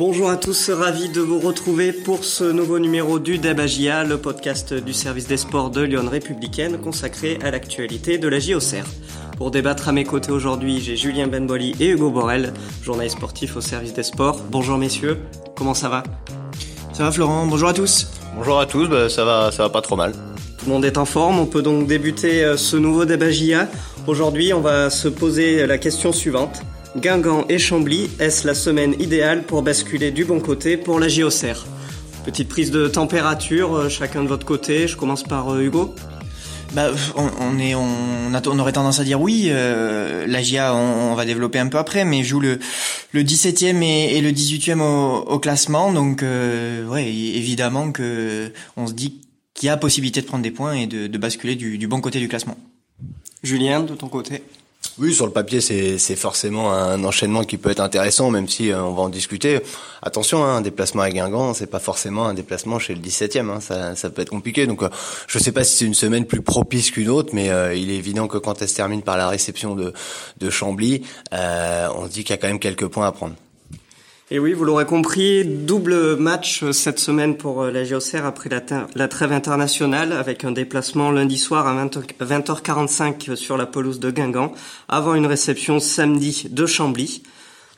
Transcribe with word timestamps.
Bonjour 0.00 0.30
à 0.30 0.38
tous, 0.38 0.70
ravi 0.70 1.10
de 1.10 1.20
vous 1.20 1.38
retrouver 1.38 1.92
pour 1.92 2.24
ce 2.24 2.44
nouveau 2.44 2.78
numéro 2.78 3.18
du 3.18 3.36
Debagia, 3.36 4.02
le 4.02 4.16
podcast 4.16 4.72
du 4.72 4.94
service 4.94 5.26
des 5.26 5.36
sports 5.36 5.68
de 5.68 5.82
Lyon 5.82 6.08
Républicaine 6.10 6.78
consacré 6.78 7.38
à 7.42 7.50
l'actualité 7.50 8.16
de 8.16 8.26
la 8.26 8.38
JOCR. 8.38 8.86
Pour 9.36 9.50
débattre 9.50 9.90
à 9.90 9.92
mes 9.92 10.04
côtés 10.04 10.32
aujourd'hui, 10.32 10.80
j'ai 10.80 10.96
Julien 10.96 11.26
Benboli 11.26 11.76
et 11.80 11.90
Hugo 11.90 12.10
Borel, 12.10 12.54
journaliste 12.82 13.18
sportif 13.18 13.56
au 13.56 13.60
service 13.60 13.92
des 13.92 14.02
sports. 14.02 14.40
Bonjour 14.50 14.78
messieurs, 14.78 15.18
comment 15.54 15.74
ça 15.74 15.90
va? 15.90 16.02
Ça 16.94 17.02
va 17.02 17.12
Florent, 17.12 17.46
bonjour 17.46 17.68
à 17.68 17.74
tous. 17.74 18.10
Bonjour 18.38 18.58
à 18.58 18.64
tous, 18.64 18.88
bah, 18.88 19.10
ça 19.10 19.26
va 19.26 19.52
ça 19.52 19.64
va 19.64 19.68
pas 19.68 19.82
trop 19.82 19.96
mal. 19.96 20.12
Tout 20.12 20.64
le 20.64 20.72
monde 20.72 20.86
est 20.86 20.96
en 20.96 21.04
forme, 21.04 21.38
on 21.38 21.46
peut 21.46 21.60
donc 21.60 21.86
débuter 21.86 22.42
euh, 22.42 22.56
ce 22.56 22.78
nouveau 22.78 23.04
Debagia. 23.04 23.68
Aujourd'hui, 24.06 24.54
on 24.54 24.62
va 24.62 24.88
se 24.88 25.08
poser 25.08 25.66
la 25.66 25.76
question 25.76 26.10
suivante. 26.10 26.62
Guingamp 26.96 27.44
et 27.48 27.58
Chambly, 27.58 28.10
est-ce 28.18 28.46
la 28.46 28.54
semaine 28.54 28.94
idéale 28.98 29.44
pour 29.44 29.62
basculer 29.62 30.10
du 30.10 30.24
bon 30.24 30.40
côté 30.40 30.76
pour 30.76 30.98
la 30.98 31.08
JOCR 31.08 31.66
Petite 32.24 32.48
prise 32.48 32.70
de 32.70 32.88
température, 32.88 33.74
euh, 33.74 33.88
chacun 33.88 34.24
de 34.24 34.28
votre 34.28 34.44
côté. 34.44 34.88
Je 34.88 34.96
commence 34.96 35.22
par 35.22 35.54
euh, 35.54 35.62
Hugo. 35.62 35.94
Bah, 36.72 36.90
on, 37.16 37.58
est, 37.58 37.74
on, 37.74 37.88
on, 38.32 38.58
aurait 38.58 38.72
tendance 38.72 39.00
à 39.00 39.04
dire 39.04 39.20
oui. 39.20 39.46
Euh, 39.48 40.26
la 40.26 40.42
GIA, 40.42 40.74
on, 40.74 41.14
va 41.14 41.24
développer 41.24 41.58
un 41.58 41.68
peu 41.68 41.78
après, 41.78 42.04
mais 42.04 42.22
joue 42.22 42.40
le, 42.40 42.58
le 43.12 43.22
17e 43.22 43.82
et, 43.82 44.20
le 44.20 44.30
18e 44.30 44.80
au, 44.80 45.38
classement, 45.40 45.92
donc 45.92 46.22
ouais, 46.22 47.06
évidemment 47.08 47.90
que 47.90 48.52
on 48.76 48.86
se 48.86 48.92
dit 48.92 49.20
qu'il 49.54 49.66
y 49.66 49.70
a 49.70 49.76
possibilité 49.76 50.20
de 50.20 50.26
prendre 50.26 50.44
des 50.44 50.52
points 50.52 50.74
et 50.74 50.86
de, 50.86 51.18
basculer 51.18 51.56
du 51.56 51.88
bon 51.88 52.00
côté 52.00 52.20
du 52.20 52.28
classement. 52.28 52.56
Julien, 53.42 53.80
de 53.80 53.94
ton 53.94 54.08
côté? 54.08 54.44
Oui, 55.00 55.14
sur 55.14 55.24
le 55.24 55.32
papier, 55.32 55.62
c'est 55.62 56.16
forcément 56.16 56.74
un 56.74 57.02
enchaînement 57.04 57.42
qui 57.42 57.56
peut 57.56 57.70
être 57.70 57.80
intéressant, 57.80 58.30
même 58.30 58.48
si 58.48 58.70
euh, 58.70 58.82
on 58.82 58.92
va 58.92 59.02
en 59.02 59.08
discuter. 59.08 59.60
Attention, 60.02 60.44
hein, 60.44 60.56
un 60.56 60.60
déplacement 60.60 61.00
à 61.00 61.10
Guingamp, 61.10 61.54
c'est 61.54 61.70
pas 61.70 61.78
forcément 61.78 62.26
un 62.26 62.34
déplacement 62.34 62.78
chez 62.78 62.94
le 62.94 63.00
17e. 63.00 63.48
Hein, 63.48 63.60
ça, 63.60 63.96
ça 63.96 64.10
peut 64.10 64.20
être 64.20 64.28
compliqué. 64.28 64.66
Donc, 64.66 64.82
euh, 64.82 64.90
je 65.26 65.38
sais 65.38 65.52
pas 65.52 65.64
si 65.64 65.78
c'est 65.78 65.84
une 65.86 65.94
semaine 65.94 66.26
plus 66.26 66.42
propice 66.42 66.90
qu'une 66.90 67.08
autre, 67.08 67.30
mais 67.32 67.48
euh, 67.48 67.74
il 67.74 67.90
est 67.90 67.96
évident 67.96 68.28
que 68.28 68.36
quand 68.36 68.60
elle 68.60 68.68
se 68.68 68.76
termine 68.76 69.00
par 69.00 69.16
la 69.16 69.28
réception 69.28 69.74
de, 69.74 69.94
de 70.38 70.50
Chambly, 70.50 71.02
on 71.32 72.06
se 72.06 72.10
dit 72.10 72.22
qu'il 72.22 72.30
y 72.30 72.34
a 72.34 72.36
quand 72.36 72.48
même 72.48 72.58
quelques 72.58 72.86
points 72.86 73.06
à 73.06 73.12
prendre. 73.12 73.34
Et 74.32 74.38
oui, 74.38 74.52
vous 74.52 74.64
l'aurez 74.64 74.86
compris, 74.86 75.44
double 75.44 76.14
match 76.14 76.62
euh, 76.62 76.70
cette 76.70 77.00
semaine 77.00 77.36
pour 77.36 77.64
euh, 77.64 77.72
la 77.72 77.82
GOCR 77.82 78.24
après 78.24 78.48
la, 78.94 79.08
trêve 79.08 79.32
internationale 79.32 80.12
avec 80.12 80.44
un 80.44 80.52
déplacement 80.52 81.10
lundi 81.10 81.36
soir 81.36 81.66
à 81.66 81.74
20, 81.74 81.96
h 81.98 82.62
45 82.62 83.30
sur 83.34 83.56
la 83.56 83.66
pelouse 83.66 83.98
de 83.98 84.12
Guingamp 84.12 84.52
avant 84.88 85.16
une 85.16 85.26
réception 85.26 85.80
samedi 85.80 86.46
de 86.48 86.64
Chambly. 86.64 87.24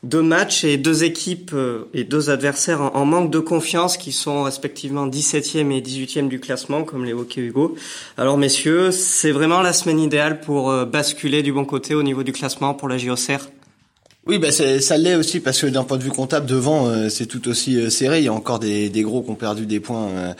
Deux 0.02 0.20
matchs 0.20 0.64
et 0.64 0.76
deux 0.76 1.04
équipes 1.04 1.52
euh, 1.54 1.88
et 1.94 2.04
deux 2.04 2.28
adversaires 2.28 2.82
en, 2.82 3.06
manque 3.06 3.30
de 3.30 3.38
confiance 3.38 3.96
qui 3.96 4.12
sont 4.12 4.42
respectivement 4.42 5.06
17e 5.06 5.70
et 5.70 5.80
18e 5.80 6.28
du 6.28 6.38
classement 6.38 6.84
comme 6.84 7.06
l'évoquait 7.06 7.40
Hugo. 7.40 7.76
Alors 8.18 8.36
messieurs, 8.36 8.90
c'est 8.90 9.32
vraiment 9.32 9.62
la 9.62 9.72
semaine 9.72 10.00
idéale 10.00 10.42
pour 10.42 10.70
basculer 10.84 11.42
du 11.42 11.50
bon 11.54 11.64
côté 11.64 11.94
au 11.94 12.02
niveau 12.02 12.22
du 12.22 12.32
classement 12.32 12.74
pour 12.74 12.88
la 12.88 12.98
JOCR 12.98 13.48
oui, 14.24 14.38
bah 14.38 14.52
ça 14.52 14.96
l'est 14.98 15.16
aussi 15.16 15.40
parce 15.40 15.60
que 15.60 15.66
d'un 15.66 15.82
point 15.82 15.98
de 15.98 16.04
vue 16.04 16.10
comptable, 16.10 16.46
devant 16.46 16.86
euh, 16.86 17.08
c'est 17.08 17.26
tout 17.26 17.48
aussi 17.48 17.76
euh, 17.76 17.90
serré. 17.90 18.20
Il 18.20 18.24
y 18.24 18.28
a 18.28 18.32
encore 18.32 18.60
des, 18.60 18.88
des, 18.88 19.02
gros 19.02 19.20
qui 19.20 19.30
ont 19.30 19.34
perdu 19.34 19.66
des 19.66 19.80
points. 19.80 20.06
Euh, 20.10 20.32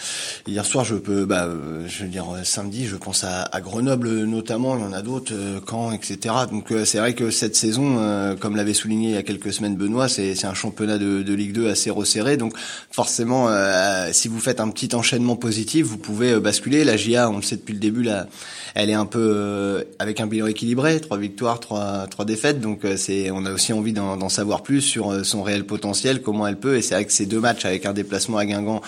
hier 0.47 0.64
soir, 0.64 0.84
je 0.84 0.94
peux, 0.94 1.24
bah, 1.24 1.48
je 1.89 2.05
veux 2.05 2.08
dire 2.08 2.27
samedi, 2.44 2.86
je 2.86 2.94
pense 2.94 3.24
à, 3.24 3.42
à, 3.42 3.61
Grenoble 3.61 4.08
notamment. 4.22 4.77
Il 4.77 4.83
y 4.83 4.84
en 4.84 4.92
a 4.92 5.02
d'autres, 5.02 5.34
Caen, 5.69 5.91
etc. 5.91 6.33
Donc 6.48 6.72
c'est 6.84 6.98
vrai 6.98 7.14
que 7.14 7.33
cette 7.33 7.56
saison, 7.56 8.36
comme 8.39 8.55
l'avait 8.55 8.72
souligné 8.72 9.08
il 9.08 9.14
y 9.14 9.19
a 9.19 9.24
quelques 9.24 9.52
semaines 9.52 9.74
Benoît, 9.74 10.08
c'est 10.08 10.44
un 10.44 10.55
championnat 10.55 10.98
de, 10.98 11.22
de, 11.22 11.34
Ligue 11.34 11.52
2 11.52 11.69
assez 11.69 11.91
resserré. 11.91 12.36
Donc 12.36 12.55
forcément, 12.92 13.48
si 14.12 14.28
vous 14.28 14.39
faites 14.39 14.61
un 14.61 14.69
petit 14.69 14.94
enchaînement 14.94 15.34
positif, 15.34 15.86
vous 15.86 15.98
pouvez 15.98 16.39
basculer. 16.39 16.84
La 16.84 16.96
GIA, 16.96 17.28
on 17.28 17.36
le 17.36 17.42
sait 17.42 17.56
depuis 17.56 17.74
le 17.74 17.80
début, 17.80 18.05
là, 18.05 18.28
elle 18.77 18.91
est 18.91 18.94
un 18.94 19.06
peu 19.06 19.85
avec 19.98 20.20
un 20.20 20.29
bilan 20.29 20.46
équilibré, 20.46 21.01
trois 21.01 21.18
victoires, 21.18 21.58
trois, 21.58 22.06
trois 22.08 22.24
défaites. 22.24 22.61
Donc 22.61 22.83
c'est, 22.96 23.33
on 23.33 23.45
a 23.45 23.52
aussi 23.52 23.71
envie 23.72 23.92
d'en 23.92 24.28
savoir 24.28 24.62
plus 24.62 24.80
sur 24.80 25.12
euh, 25.12 25.24
son 25.24 25.42
réel 25.42 25.64
potentiel, 25.64 26.22
comment 26.22 26.46
elle 26.46 26.58
peut. 26.58 26.77
Et 26.77 26.83
c'est 26.83 26.94
vrai 26.94 27.05
que 27.05 27.12
ces 27.12 27.27
deux 27.27 27.40
matchs 27.40 27.64
avec 27.64 27.86
un 27.86 27.92
déplacement 27.92 28.38
à 28.38 28.46
Guingamp 28.46 28.83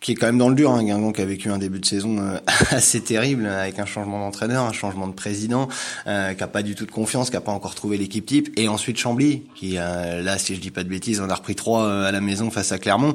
qui 0.00 0.12
est 0.12 0.14
quand 0.14 0.26
même 0.26 0.38
dans 0.38 0.48
le 0.48 0.54
dur. 0.54 0.72
Hein. 0.72 0.82
Guingamp 0.82 1.12
qui 1.12 1.20
a 1.20 1.26
vécu 1.26 1.50
un 1.50 1.58
début 1.58 1.78
de 1.78 1.84
saison 1.84 2.18
euh, 2.18 2.38
assez 2.70 3.00
terrible 3.00 3.46
avec 3.46 3.78
un 3.78 3.86
changement 3.86 4.18
d'entraîneur, 4.18 4.64
un 4.64 4.72
changement 4.72 5.06
de 5.06 5.12
président, 5.12 5.68
euh, 6.06 6.34
qui 6.34 6.42
a 6.42 6.48
pas 6.48 6.62
du 6.62 6.74
tout 6.74 6.86
de 6.86 6.90
confiance, 6.90 7.30
qui 7.30 7.36
a 7.36 7.40
pas 7.40 7.52
encore 7.52 7.74
trouvé 7.74 7.96
l'équipe 7.96 8.26
type, 8.26 8.50
et 8.58 8.68
ensuite 8.68 8.98
Chambly 8.98 9.44
qui 9.54 9.76
euh, 9.76 10.22
là, 10.22 10.38
si 10.38 10.54
je 10.54 10.60
dis 10.60 10.70
pas 10.70 10.82
de 10.82 10.88
bêtises, 10.88 11.20
on 11.20 11.28
a 11.28 11.34
repris 11.34 11.54
trois 11.54 12.06
à 12.06 12.12
la 12.12 12.20
maison 12.20 12.50
face 12.50 12.72
à 12.72 12.78
Clermont. 12.78 13.14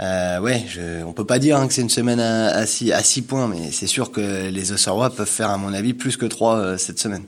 Euh, 0.00 0.40
ouais, 0.40 0.64
je, 0.68 1.04
on 1.04 1.12
peut 1.12 1.26
pas 1.26 1.38
dire 1.38 1.58
hein, 1.58 1.68
que 1.68 1.74
c'est 1.74 1.82
une 1.82 1.90
semaine 1.90 2.20
à, 2.20 2.48
à, 2.48 2.66
six, 2.66 2.92
à 2.92 3.02
six 3.02 3.22
points, 3.22 3.46
mais 3.46 3.70
c'est 3.72 3.86
sûr 3.86 4.10
que 4.10 4.48
les 4.48 4.72
Auxerrois 4.72 5.10
peuvent 5.10 5.28
faire, 5.28 5.50
à 5.50 5.58
mon 5.58 5.74
avis, 5.74 5.92
plus 5.92 6.16
que 6.16 6.26
trois 6.26 6.78
cette 6.78 6.98
semaine. 6.98 7.24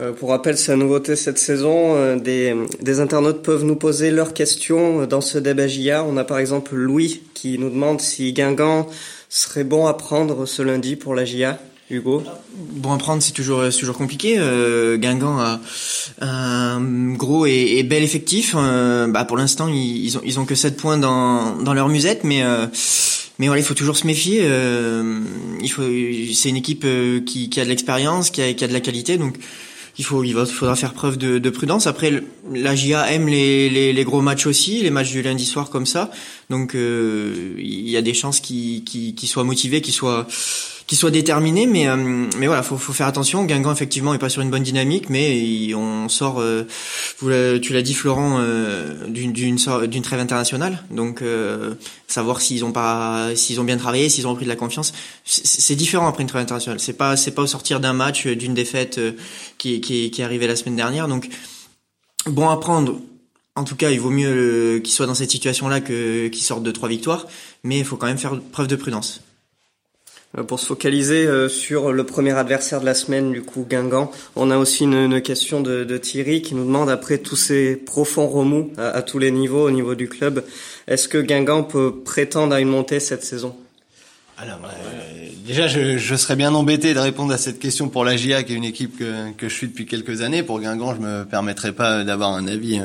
Euh, 0.00 0.12
pour 0.12 0.30
rappel, 0.30 0.58
c'est 0.58 0.72
la 0.72 0.76
nouveauté 0.76 1.14
cette 1.14 1.38
saison. 1.38 1.94
Euh, 1.94 2.16
des, 2.16 2.54
des, 2.80 3.00
internautes 3.00 3.42
peuvent 3.42 3.64
nous 3.64 3.76
poser 3.76 4.10
leurs 4.10 4.34
questions 4.34 5.02
euh, 5.02 5.06
dans 5.06 5.20
ce 5.20 5.38
débat 5.38 5.68
JA. 5.68 6.04
On 6.04 6.16
a 6.16 6.24
par 6.24 6.38
exemple 6.38 6.74
Louis 6.74 7.22
qui 7.32 7.58
nous 7.58 7.70
demande 7.70 8.00
si 8.00 8.32
Guingamp 8.32 8.88
serait 9.28 9.62
bon 9.62 9.86
à 9.86 9.94
prendre 9.94 10.46
ce 10.46 10.62
lundi 10.62 10.96
pour 10.96 11.14
la 11.14 11.24
JA. 11.24 11.58
Hugo? 11.90 12.24
Bon 12.56 12.92
à 12.92 12.98
prendre, 12.98 13.22
c'est 13.22 13.32
toujours, 13.32 13.62
toujours 13.68 13.96
compliqué. 13.96 14.36
Euh, 14.38 14.96
Guingamp 14.96 15.38
a 15.38 15.60
un 16.20 16.80
gros 17.12 17.46
et, 17.46 17.82
bel 17.84 18.02
effectif. 18.02 18.54
bah 18.54 19.24
pour 19.26 19.36
l'instant, 19.36 19.68
ils, 19.68 20.04
ils, 20.04 20.16
ont, 20.16 20.22
ils 20.24 20.40
ont 20.40 20.46
que 20.46 20.54
7 20.54 20.76
points 20.76 20.98
dans, 20.98 21.56
dans 21.56 21.74
leur 21.74 21.88
musette, 21.88 22.24
mais... 22.24 22.42
mais 23.38 23.48
voilà, 23.48 23.60
il 23.60 23.64
faut 23.64 23.74
toujours 23.74 23.98
se 23.98 24.06
méfier. 24.06 24.48
il 25.60 25.70
faut, 25.70 25.82
c'est 26.32 26.48
une 26.48 26.56
équipe 26.56 26.86
qui, 27.26 27.50
qui 27.50 27.60
a 27.60 27.64
de 27.64 27.68
l'expérience, 27.68 28.30
qui 28.30 28.40
a, 28.40 28.54
qui 28.54 28.64
a 28.64 28.66
de 28.66 28.72
la 28.72 28.80
qualité, 28.80 29.18
donc 29.18 29.36
il 29.98 30.04
faut, 30.04 30.24
il 30.24 30.34
faudra 30.34 30.76
faire 30.76 30.92
preuve 30.92 31.16
de, 31.18 31.38
de 31.38 31.50
prudence. 31.50 31.86
Après, 31.86 32.22
la 32.52 32.74
GIA 32.74 33.10
aime 33.12 33.28
les, 33.28 33.70
les, 33.70 33.92
les, 33.92 34.04
gros 34.04 34.20
matchs 34.20 34.46
aussi, 34.46 34.82
les 34.82 34.90
matchs 34.90 35.12
du 35.12 35.22
lundi 35.22 35.44
soir 35.44 35.70
comme 35.70 35.86
ça. 35.86 36.10
Donc, 36.50 36.74
euh, 36.74 37.54
il 37.58 37.88
y 37.88 37.96
a 37.96 38.02
des 38.02 38.14
chances 38.14 38.40
qu'ils 38.40 38.84
qu 38.84 39.26
soient 39.26 39.44
motivés, 39.44 39.80
qu'ils 39.80 39.94
soient 39.94 40.26
qui 40.86 40.96
soit 40.96 41.10
déterminé, 41.10 41.66
mais 41.66 41.88
euh, 41.88 41.96
mais 41.96 42.46
voilà, 42.46 42.62
faut, 42.62 42.76
faut 42.76 42.92
faire 42.92 43.06
attention. 43.06 43.44
Guingamp 43.44 43.72
effectivement 43.72 44.12
est 44.12 44.18
pas 44.18 44.28
sur 44.28 44.42
une 44.42 44.50
bonne 44.50 44.62
dynamique, 44.62 45.08
mais 45.08 45.72
on 45.74 46.08
sort, 46.08 46.40
euh, 46.40 46.64
tu 47.20 47.72
l'as 47.72 47.82
dit 47.82 47.94
Florent, 47.94 48.38
euh, 48.40 49.06
d'une 49.08 49.32
d'une 49.32 49.56
d'une 49.86 50.02
trêve 50.02 50.20
internationale, 50.20 50.82
donc 50.90 51.22
savoir 52.06 52.40
s'ils 52.40 52.64
ont 52.64 52.72
pas 52.72 53.34
s'ils 53.34 53.60
ont 53.60 53.64
bien 53.64 53.78
travaillé, 53.78 54.08
s'ils 54.08 54.26
ont 54.26 54.30
repris 54.30 54.44
de 54.44 54.50
la 54.50 54.56
confiance, 54.56 54.92
c'est 55.24 55.76
différent 55.76 56.06
après 56.06 56.22
une 56.22 56.28
trêve 56.28 56.42
internationale. 56.42 56.80
C'est 56.80 56.92
pas 56.92 57.16
c'est 57.16 57.32
pas 57.32 57.42
au 57.42 57.46
sortir 57.46 57.80
d'un 57.80 57.94
match, 57.94 58.26
d'une 58.26 58.54
défaite 58.54 59.00
qui 59.58 59.80
qui 59.80 60.10
qui 60.10 60.20
est 60.20 60.24
arrivée 60.24 60.46
la 60.46 60.56
semaine 60.56 60.76
dernière, 60.76 61.08
donc 61.08 61.28
bon 62.26 62.48
à 62.48 62.56
prendre. 62.58 63.00
En 63.56 63.62
tout 63.62 63.76
cas, 63.76 63.90
il 63.90 64.00
vaut 64.00 64.10
mieux 64.10 64.80
qu'il 64.82 64.92
soit 64.92 65.06
dans 65.06 65.14
cette 65.14 65.30
situation-là 65.30 65.80
que 65.80 66.26
qu'il 66.26 66.42
sorte 66.42 66.64
de 66.64 66.72
trois 66.72 66.88
victoires, 66.88 67.28
mais 67.62 67.78
il 67.78 67.84
faut 67.84 67.96
quand 67.96 68.08
même 68.08 68.18
faire 68.18 68.40
preuve 68.52 68.66
de 68.66 68.74
prudence. 68.74 69.20
Euh, 70.36 70.42
pour 70.42 70.58
se 70.60 70.66
focaliser 70.66 71.26
euh, 71.26 71.48
sur 71.48 71.92
le 71.92 72.04
premier 72.04 72.32
adversaire 72.32 72.80
de 72.80 72.86
la 72.86 72.94
semaine, 72.94 73.32
du 73.32 73.42
coup 73.42 73.66
Guingamp, 73.68 74.10
on 74.36 74.50
a 74.50 74.58
aussi 74.58 74.84
une, 74.84 75.20
question 75.20 75.60
de, 75.60 75.98
Thierry 75.98 76.42
qui 76.42 76.54
nous 76.54 76.64
demande 76.64 76.90
après 76.90 77.18
tous 77.18 77.36
ces 77.36 77.76
profonds 77.76 78.26
remous 78.26 78.72
à, 78.76 79.02
tous 79.02 79.18
les 79.18 79.30
niveaux, 79.30 79.66
au 79.66 79.70
niveau 79.70 79.94
du 79.94 80.08
club, 80.08 80.44
est-ce 80.88 81.08
que 81.08 81.18
Guingamp 81.18 81.64
peut 81.64 81.94
prétendre 82.04 82.54
à 82.54 82.60
une 82.60 82.68
montée 82.68 83.00
cette 83.00 83.24
saison? 83.24 83.54
Alors, 84.36 84.58
euh, 84.64 85.28
déjà, 85.46 85.68
je, 85.68 85.96
je, 85.96 86.14
serais 86.16 86.34
bien 86.34 86.52
embêté 86.54 86.92
de 86.92 86.98
répondre 86.98 87.32
à 87.32 87.38
cette 87.38 87.60
question 87.60 87.88
pour 87.88 88.04
la 88.04 88.16
GIA, 88.16 88.42
qui 88.42 88.52
est 88.52 88.56
une 88.56 88.64
équipe 88.64 88.98
que, 88.98 89.30
que 89.32 89.48
je 89.48 89.54
suis 89.54 89.68
depuis 89.68 89.86
quelques 89.86 90.22
années. 90.22 90.42
Pour 90.42 90.58
Guingamp, 90.58 90.96
je 90.96 91.00
me 91.00 91.24
permettrai 91.24 91.70
pas 91.70 92.02
d'avoir 92.02 92.30
un 92.30 92.48
avis 92.48 92.80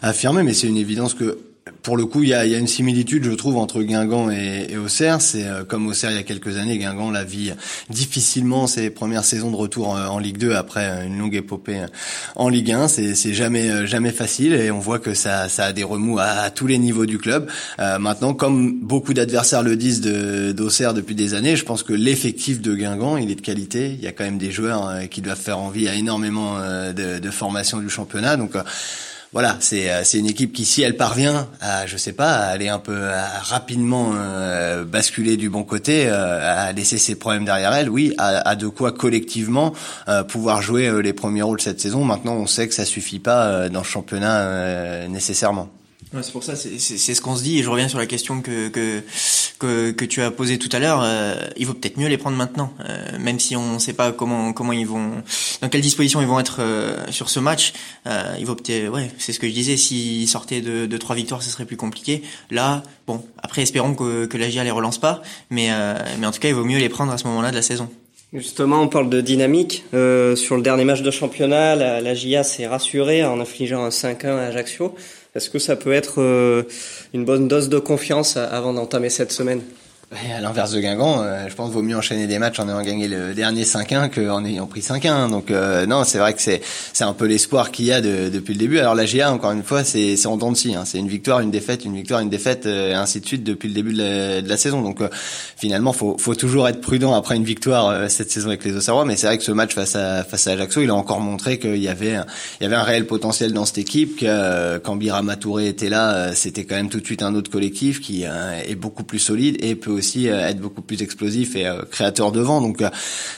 affirmé, 0.00 0.44
mais 0.44 0.54
c'est 0.54 0.68
une 0.68 0.76
évidence 0.76 1.14
que 1.14 1.38
pour 1.82 1.96
le 1.96 2.06
coup, 2.06 2.22
il 2.22 2.30
y 2.30 2.34
a, 2.34 2.44
y 2.44 2.54
a, 2.54 2.58
une 2.58 2.66
similitude, 2.66 3.24
je 3.24 3.30
trouve, 3.30 3.56
entre 3.56 3.82
Guingamp 3.82 4.30
et, 4.30 4.66
et 4.70 4.76
Auxerre. 4.76 5.20
C'est 5.20 5.46
euh, 5.46 5.62
comme 5.64 5.86
Auxerre 5.86 6.10
il 6.10 6.16
y 6.16 6.20
a 6.20 6.24
quelques 6.24 6.56
années, 6.56 6.76
Guingamp 6.76 7.10
la 7.10 7.22
vit 7.22 7.52
difficilement 7.88 8.66
ses 8.66 8.90
premières 8.90 9.24
saisons 9.24 9.50
de 9.50 9.56
retour 9.56 9.90
en, 9.90 10.18
Ligue 10.18 10.38
2 10.38 10.54
après 10.54 11.06
une 11.06 11.18
longue 11.18 11.34
épopée 11.34 11.84
en 12.34 12.48
Ligue 12.48 12.72
1. 12.72 12.88
C'est 12.88 13.34
jamais 13.34 13.70
euh, 13.70 13.86
jamais 13.86 14.10
facile 14.10 14.54
et 14.54 14.70
on 14.70 14.80
voit 14.80 14.98
que 14.98 15.14
ça, 15.14 15.48
ça 15.48 15.66
a 15.66 15.72
des 15.72 15.84
remous 15.84 16.18
à, 16.18 16.50
tous 16.50 16.66
les 16.66 16.78
niveaux 16.78 17.06
du 17.06 17.18
club. 17.18 17.48
Euh, 17.78 17.98
maintenant, 17.98 18.34
comme 18.34 18.80
beaucoup 18.80 19.14
d'adversaires 19.14 19.62
le 19.62 19.76
disent 19.76 20.00
d'Auxerre 20.00 20.94
depuis 20.94 21.14
des 21.14 21.34
années, 21.34 21.54
je 21.54 21.64
pense 21.64 21.82
que 21.82 21.92
l'effectif 21.92 22.60
de 22.60 22.74
Guingamp, 22.74 23.16
il 23.16 23.30
est 23.30 23.36
de 23.36 23.40
qualité. 23.40 23.92
Il 23.92 24.00
y 24.02 24.08
a 24.08 24.12
quand 24.12 24.24
même 24.24 24.38
des 24.38 24.50
joueurs 24.50 25.08
qui 25.10 25.20
doivent 25.20 25.40
faire 25.40 25.58
envie 25.58 25.88
à 25.88 25.94
énormément 25.94 26.58
de, 26.58 27.18
de 27.18 27.30
formation 27.30 27.78
du 27.78 27.88
championnat. 27.88 28.36
Donc 28.36 28.54
voilà, 29.32 29.56
c'est 29.60 29.90
euh, 29.90 30.04
c'est 30.04 30.18
une 30.18 30.26
équipe 30.26 30.52
qui, 30.52 30.66
si 30.66 30.82
elle 30.82 30.96
parvient 30.96 31.48
à, 31.62 31.86
je 31.86 31.96
sais 31.96 32.12
pas, 32.12 32.32
à 32.34 32.48
aller 32.48 32.68
un 32.68 32.78
peu 32.78 33.08
rapidement 33.40 34.12
euh, 34.14 34.84
basculer 34.84 35.38
du 35.38 35.48
bon 35.48 35.64
côté, 35.64 36.06
euh, 36.06 36.68
à 36.68 36.72
laisser 36.72 36.98
ses 36.98 37.14
problèmes 37.14 37.46
derrière 37.46 37.72
elle, 37.72 37.88
oui, 37.88 38.14
a, 38.18 38.54
de 38.56 38.68
quoi 38.68 38.92
collectivement 38.92 39.72
pouvoir 40.28 40.60
jouer 40.60 41.02
les 41.02 41.12
premiers 41.14 41.42
rôles 41.42 41.60
cette 41.60 41.80
saison. 41.80 42.04
Maintenant, 42.04 42.34
on 42.34 42.46
sait 42.46 42.68
que 42.68 42.74
ça 42.74 42.84
suffit 42.84 43.18
pas 43.18 43.68
dans 43.70 43.80
le 43.80 43.86
championnat 43.86 45.08
nécessairement. 45.08 45.70
C'est 46.20 46.32
pour 46.32 46.44
ça, 46.44 46.56
c'est 46.56 46.98
ce 46.98 47.20
qu'on 47.22 47.36
se 47.36 47.42
dit, 47.42 47.58
et 47.58 47.62
je 47.62 47.70
reviens 47.70 47.88
sur 47.88 47.98
la 47.98 48.06
question 48.06 48.42
que 48.42 48.68
que 48.68 49.02
que, 49.58 49.90
que 49.92 50.04
tu 50.04 50.20
as 50.20 50.30
posée 50.30 50.58
tout 50.58 50.68
à 50.72 50.78
l'heure. 50.78 51.00
Euh, 51.02 51.36
il 51.56 51.66
vaut 51.66 51.72
peut-être 51.72 51.96
mieux 51.96 52.08
les 52.08 52.18
prendre 52.18 52.36
maintenant, 52.36 52.74
euh, 52.80 53.18
même 53.18 53.38
si 53.38 53.56
on 53.56 53.74
ne 53.74 53.78
sait 53.78 53.94
pas 53.94 54.12
comment 54.12 54.52
comment 54.52 54.72
ils 54.72 54.86
vont, 54.86 55.22
dans 55.62 55.68
quelle 55.68 55.80
disposition 55.80 56.20
ils 56.20 56.26
vont 56.26 56.38
être 56.38 56.58
euh, 56.60 56.96
sur 57.10 57.30
ce 57.30 57.40
match. 57.40 57.72
il 58.38 58.44
vaut 58.44 58.54
peut-être, 58.54 58.88
ouais, 58.90 59.10
c'est 59.18 59.32
ce 59.32 59.38
que 59.38 59.48
je 59.48 59.52
disais. 59.52 59.76
S'ils 59.76 60.28
sortaient 60.28 60.60
de, 60.60 60.86
de 60.86 60.96
trois 60.98 61.16
victoires, 61.16 61.42
ce 61.42 61.50
serait 61.50 61.64
plus 61.64 61.78
compliqué. 61.78 62.22
Là, 62.50 62.82
bon, 63.06 63.24
après 63.42 63.62
espérons 63.62 63.94
que 63.94 64.26
que 64.26 64.36
la 64.36 64.50
GIA 64.50 64.64
les 64.64 64.70
relance 64.70 64.98
pas, 64.98 65.22
mais 65.48 65.70
mais 66.18 66.26
en 66.26 66.32
tout 66.32 66.40
cas, 66.40 66.48
il 66.48 66.54
vaut 66.54 66.64
mieux 66.64 66.78
les 66.78 66.90
prendre 66.90 67.12
à 67.12 67.18
ce 67.18 67.26
moment-là 67.28 67.50
de 67.50 67.56
la 67.56 67.62
saison. 67.62 67.88
Justement, 68.34 68.80
on 68.80 68.88
parle 68.88 69.10
de 69.10 69.20
dynamique. 69.20 69.84
sur 69.92 70.56
le 70.56 70.62
dernier 70.62 70.84
match 70.84 71.02
de 71.02 71.10
championnat, 71.10 71.74
la, 71.74 72.00
la 72.00 72.14
GIA 72.14 72.44
s'est 72.44 72.66
rassurée 72.66 73.24
en 73.24 73.40
infligeant 73.40 73.84
un 73.84 73.90
5-1 73.90 74.26
à 74.26 74.46
Ajaccio. 74.46 74.94
Est-ce 75.34 75.48
que 75.48 75.58
ça 75.58 75.76
peut 75.76 75.92
être 75.92 76.20
euh, 76.20 76.64
une 77.14 77.24
bonne 77.24 77.48
dose 77.48 77.68
de 77.68 77.78
confiance 77.78 78.36
avant 78.36 78.74
d'entamer 78.74 79.08
cette 79.08 79.32
semaine? 79.32 79.62
À 80.36 80.40
l'inverse 80.40 80.72
de 80.72 80.80
Guingamp, 80.80 81.22
euh, 81.22 81.48
je 81.48 81.54
pense 81.54 81.68
qu'il 81.68 81.74
vaut 81.74 81.82
mieux 81.82 81.96
enchaîner 81.96 82.26
des 82.26 82.38
matchs 82.38 82.58
en 82.60 82.68
ayant 82.68 82.82
gagné 82.82 83.08
le 83.08 83.34
dernier 83.34 83.64
5-1 83.64 84.10
qu'en 84.10 84.44
ayant 84.44 84.66
pris 84.66 84.80
5-1. 84.80 85.30
Donc 85.30 85.50
euh, 85.50 85.86
non, 85.86 86.04
c'est 86.04 86.18
vrai 86.18 86.34
que 86.34 86.42
c'est 86.42 86.60
c'est 86.92 87.04
un 87.04 87.14
peu 87.14 87.26
l'espoir 87.26 87.70
qu'il 87.70 87.86
y 87.86 87.92
a 87.92 88.00
de, 88.00 88.28
depuis 88.28 88.52
le 88.52 88.58
début. 88.58 88.78
Alors 88.78 88.94
la 88.94 89.06
GA, 89.06 89.32
encore 89.32 89.52
une 89.52 89.62
fois, 89.62 89.84
c'est 89.84 90.16
c'est 90.16 90.28
en 90.28 90.36
dents 90.36 90.52
de 90.52 90.56
scie. 90.56 90.74
Hein. 90.74 90.84
C'est 90.84 90.98
une 90.98 91.08
victoire, 91.08 91.40
une 91.40 91.50
défaite, 91.50 91.84
une 91.84 91.94
victoire, 91.94 92.20
une 92.20 92.28
défaite, 92.28 92.66
euh, 92.66 92.90
et 92.90 92.94
ainsi 92.94 93.20
de 93.20 93.26
suite 93.26 93.44
depuis 93.44 93.68
le 93.68 93.74
début 93.74 93.92
de 93.92 93.98
la, 93.98 94.42
de 94.42 94.48
la 94.48 94.56
saison. 94.56 94.82
Donc 94.82 95.00
finalement, 95.56 95.92
faut 95.92 96.16
faut 96.18 96.34
toujours 96.34 96.68
être 96.68 96.80
prudent 96.80 97.14
après 97.14 97.36
une 97.36 97.44
victoire 97.44 98.10
cette 98.10 98.30
saison 98.30 98.48
avec 98.48 98.64
les 98.64 98.76
Auxerrois. 98.76 99.04
Mais 99.04 99.16
c'est 99.16 99.26
vrai 99.26 99.38
que 99.38 99.44
ce 99.44 99.52
match 99.52 99.74
face 99.74 99.96
à 99.96 100.24
face 100.24 100.46
à 100.46 100.52
Ajaccio, 100.52 100.82
il 100.82 100.90
a 100.90 100.94
encore 100.94 101.20
montré 101.20 101.58
qu'il 101.58 101.82
y 101.82 101.88
avait 101.88 102.18
il 102.60 102.64
y 102.64 102.66
avait 102.66 102.76
un 102.76 102.82
réel 102.82 103.06
potentiel 103.06 103.52
dans 103.52 103.64
cette 103.64 103.78
équipe. 103.78 104.20
Que 104.20 104.78
quand 104.78 104.96
Birama 104.96 105.36
Touré 105.36 105.68
était 105.68 105.88
là, 105.88 106.34
c'était 106.34 106.64
quand 106.64 106.76
même 106.76 106.90
tout 106.90 107.00
de 107.00 107.06
suite 107.06 107.22
un 107.22 107.34
autre 107.34 107.50
collectif 107.50 108.00
qui 108.00 108.24
est 108.24 108.74
beaucoup 108.74 109.04
plus 109.04 109.18
solide 109.18 109.56
et 109.60 109.74
peut 109.74 110.01
euh, 110.28 110.48
être 110.48 110.58
beaucoup 110.58 110.82
plus 110.82 111.02
explosif 111.02 111.56
et 111.56 111.66
euh, 111.66 111.82
créateur 111.90 112.32
de 112.32 112.40
vent. 112.40 112.60
Donc 112.60 112.82
euh, 112.82 112.90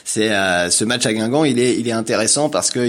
c'est 0.03 0.29
ce 0.69 0.83
match 0.83 1.05
à 1.05 1.13
Guingamp, 1.13 1.45
il 1.45 1.59
est 1.59 1.91
intéressant 1.91 2.49
parce 2.49 2.71
que 2.71 2.79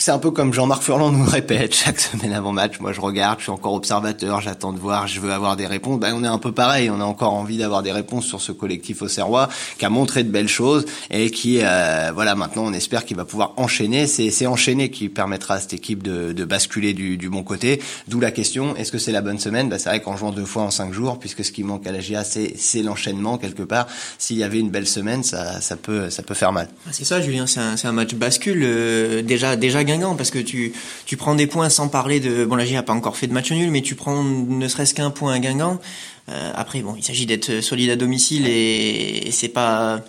c'est 0.00 0.12
un 0.12 0.18
peu 0.18 0.30
comme 0.30 0.54
Jean-Marc 0.54 0.82
Furlan 0.82 1.12
nous 1.12 1.26
répète 1.26 1.74
chaque 1.74 2.00
semaine 2.00 2.32
avant 2.32 2.52
match. 2.52 2.80
Moi, 2.80 2.94
je 2.94 3.02
regarde, 3.02 3.38
je 3.38 3.44
suis 3.44 3.52
encore 3.52 3.74
observateur, 3.74 4.40
j'attends 4.40 4.72
de 4.72 4.78
voir, 4.78 5.06
je 5.06 5.20
veux 5.20 5.30
avoir 5.30 5.56
des 5.56 5.66
réponses. 5.66 6.00
Ben, 6.00 6.14
on 6.16 6.24
est 6.24 6.28
un 6.28 6.38
peu 6.38 6.52
pareil. 6.52 6.88
On 6.88 7.02
a 7.02 7.04
encore 7.04 7.34
envie 7.34 7.58
d'avoir 7.58 7.82
des 7.82 7.92
réponses 7.92 8.24
sur 8.24 8.40
ce 8.40 8.50
collectif 8.50 9.02
au 9.02 9.08
Serrois 9.08 9.50
qui 9.76 9.84
a 9.84 9.90
montré 9.90 10.24
de 10.24 10.30
belles 10.30 10.48
choses 10.48 10.86
et 11.10 11.30
qui, 11.30 11.58
euh, 11.62 12.12
voilà, 12.14 12.34
maintenant, 12.34 12.64
on 12.64 12.72
espère 12.72 13.04
qu'il 13.04 13.18
va 13.18 13.26
pouvoir 13.26 13.52
enchaîner. 13.58 14.06
C'est, 14.06 14.30
c'est 14.30 14.46
enchaîner 14.46 14.90
qui 14.90 15.10
permettra 15.10 15.56
à 15.56 15.60
cette 15.60 15.74
équipe 15.74 16.02
de, 16.02 16.32
de 16.32 16.44
basculer 16.46 16.94
du, 16.94 17.18
du, 17.18 17.28
bon 17.28 17.42
côté. 17.42 17.82
D'où 18.08 18.20
la 18.20 18.30
question 18.30 18.74
est-ce 18.76 18.92
que 18.92 18.98
c'est 18.98 19.12
la 19.12 19.20
bonne 19.20 19.38
semaine? 19.38 19.68
Ben, 19.68 19.78
c'est 19.78 19.90
vrai 19.90 20.00
qu'en 20.00 20.16
jouant 20.16 20.32
deux 20.32 20.46
fois 20.46 20.62
en 20.62 20.70
cinq 20.70 20.94
jours, 20.94 21.18
puisque 21.18 21.44
ce 21.44 21.52
qui 21.52 21.62
manque 21.62 21.86
à 21.86 21.92
la 21.92 21.98
GA, 21.98 22.24
c'est, 22.24 22.54
c'est 22.56 22.82
l'enchaînement 22.82 23.36
quelque 23.36 23.64
part. 23.64 23.86
S'il 24.16 24.38
y 24.38 24.44
avait 24.44 24.60
une 24.60 24.70
belle 24.70 24.86
semaine, 24.86 25.22
ça, 25.22 25.60
ça 25.60 25.76
peut, 25.76 26.08
ça 26.08 26.22
peut 26.22 26.32
faire 26.32 26.52
mal. 26.52 26.70
Ah, 26.86 26.90
c'est 26.92 27.04
ça, 27.04 27.20
Julien. 27.20 27.46
C'est 27.46 27.60
un, 27.60 27.74
un 27.84 27.92
match 27.92 28.14
bascule. 28.14 28.62
Euh, 28.64 29.20
déjà, 29.20 29.56
déjà 29.56 29.84
parce 30.16 30.30
que 30.30 30.38
tu 30.38 30.72
tu 31.06 31.16
prends 31.16 31.34
des 31.34 31.46
points 31.46 31.68
sans 31.68 31.88
parler 31.88 32.20
de 32.20 32.44
bon 32.44 32.56
la 32.56 32.64
J 32.64 32.76
a 32.76 32.82
pas 32.82 32.92
encore 32.92 33.16
fait 33.16 33.26
de 33.26 33.32
match 33.32 33.50
nul 33.50 33.70
mais 33.70 33.82
tu 33.82 33.94
prends 33.94 34.22
ne 34.22 34.68
serait-ce 34.68 34.94
qu'un 34.94 35.10
point 35.10 35.32
à 35.32 35.38
Guingamp 35.38 35.80
euh, 36.28 36.52
après 36.54 36.80
bon 36.82 36.94
il 36.96 37.02
s'agit 37.02 37.26
d'être 37.26 37.60
solide 37.60 37.90
à 37.90 37.96
domicile 37.96 38.46
et, 38.46 39.30
c'est 39.32 39.48
pas 39.48 40.00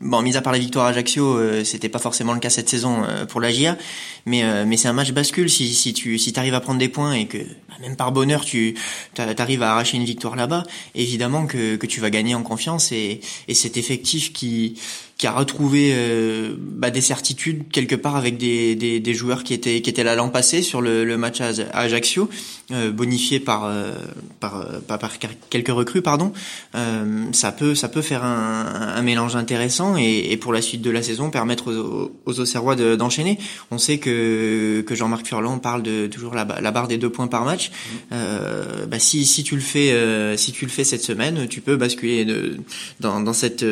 Bon, 0.00 0.22
mis 0.22 0.36
à 0.36 0.42
part 0.42 0.52
la 0.52 0.60
victoire 0.60 0.86
à 0.86 0.90
Ajaccio, 0.90 1.24
euh, 1.24 1.64
c'était 1.64 1.88
pas 1.88 1.98
forcément 1.98 2.32
le 2.32 2.38
cas 2.38 2.50
cette 2.50 2.68
saison 2.68 3.02
euh, 3.02 3.26
pour 3.26 3.40
la 3.40 3.50
GIA, 3.50 3.76
mais 4.26 4.44
mais 4.64 4.76
c'est 4.76 4.86
un 4.86 4.92
match 4.92 5.10
bascule 5.10 5.50
si 5.50 5.74
si 5.74 5.92
tu 5.92 6.18
si 6.18 6.32
t'arrives 6.32 6.54
à 6.54 6.60
prendre 6.60 6.78
des 6.78 6.88
points 6.88 7.14
et 7.14 7.26
que 7.26 7.38
bah, 7.38 7.74
même 7.80 7.96
par 7.96 8.12
bonheur 8.12 8.44
tu 8.44 8.76
t'arrives 9.14 9.64
à 9.64 9.72
arracher 9.72 9.96
une 9.96 10.04
victoire 10.04 10.36
là-bas, 10.36 10.62
évidemment 10.94 11.48
que 11.48 11.74
que 11.74 11.86
tu 11.86 11.98
vas 12.00 12.10
gagner 12.10 12.36
en 12.36 12.44
confiance 12.44 12.92
et 12.92 13.20
et 13.48 13.54
cet 13.54 13.76
effectif 13.76 14.32
qui 14.32 14.76
qui 15.18 15.26
a 15.26 15.32
retrouvé 15.32 15.90
euh, 15.92 16.54
bah, 16.56 16.90
des 16.90 17.00
certitudes 17.00 17.68
quelque 17.72 17.96
part 17.96 18.14
avec 18.14 18.38
des, 18.38 18.76
des, 18.76 19.00
des, 19.00 19.14
joueurs 19.14 19.42
qui 19.42 19.52
étaient 19.52 19.80
qui 19.82 19.90
étaient 19.90 20.04
là 20.04 20.14
l'an 20.14 20.28
passé 20.28 20.62
sur 20.62 20.80
le, 20.80 21.04
le 21.04 21.18
match 21.18 21.40
à, 21.40 21.50
Ajaccio, 21.72 22.30
euh, 22.70 22.92
bonifié 22.92 23.40
par, 23.40 23.64
euh, 23.64 23.90
par, 24.38 24.64
par, 24.86 25.00
par 25.00 25.18
quelques 25.50 25.68
recrues 25.68 26.02
pardon. 26.02 26.32
ça 27.32 27.50
peut 27.50 27.74
ça 27.74 27.88
peut 27.88 28.00
faire 28.00 28.24
un, 28.24 28.94
un 28.94 29.02
mélange 29.02 29.34
intéressant 29.34 29.96
et, 29.96 30.28
et, 30.30 30.36
pour 30.36 30.52
la 30.52 30.62
suite 30.62 30.82
de 30.82 30.90
la 30.90 31.02
saison 31.02 31.30
permettre 31.30 31.72
aux, 31.72 32.12
aux 32.24 32.40
Auxerrois 32.40 32.76
d'enchaîner. 32.76 33.38
On 33.72 33.78
sait 33.78 33.98
que 33.98 34.84
que 34.86 34.94
Jean-Marc 34.94 35.26
Furlan 35.26 35.58
parle 35.58 35.82
de 35.82 36.06
toujours 36.06 36.34
la, 36.34 36.46
la 36.60 36.70
barre 36.70 36.86
des 36.86 36.96
deux 36.96 37.10
points 37.10 37.26
par 37.26 37.44
match. 37.44 37.72
bah, 38.12 38.98
si 39.00 39.26
si 39.26 39.42
tu 39.42 39.56
le 39.56 39.60
fais 39.60 40.36
si 40.36 40.52
tu 40.52 40.64
le 40.64 40.70
fais 40.70 40.84
cette 40.84 41.02
semaine, 41.02 41.48
tu 41.48 41.60
peux 41.60 41.74
basculer 41.74 42.24
de, 42.24 42.58
dans 43.00 43.20
dans 43.20 43.32
cette 43.32 43.64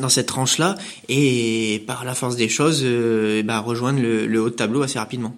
dans 0.00 0.08
cette 0.08 0.26
tranche-là 0.26 0.76
et 1.08 1.82
par 1.86 2.04
la 2.04 2.14
force 2.14 2.36
des 2.36 2.48
choses, 2.48 2.82
euh, 2.84 3.42
bah, 3.42 3.60
rejoindre 3.60 4.00
le, 4.00 4.40
haut 4.40 4.50
de 4.50 4.54
tableau 4.54 4.82
assez 4.82 4.98
rapidement. 4.98 5.36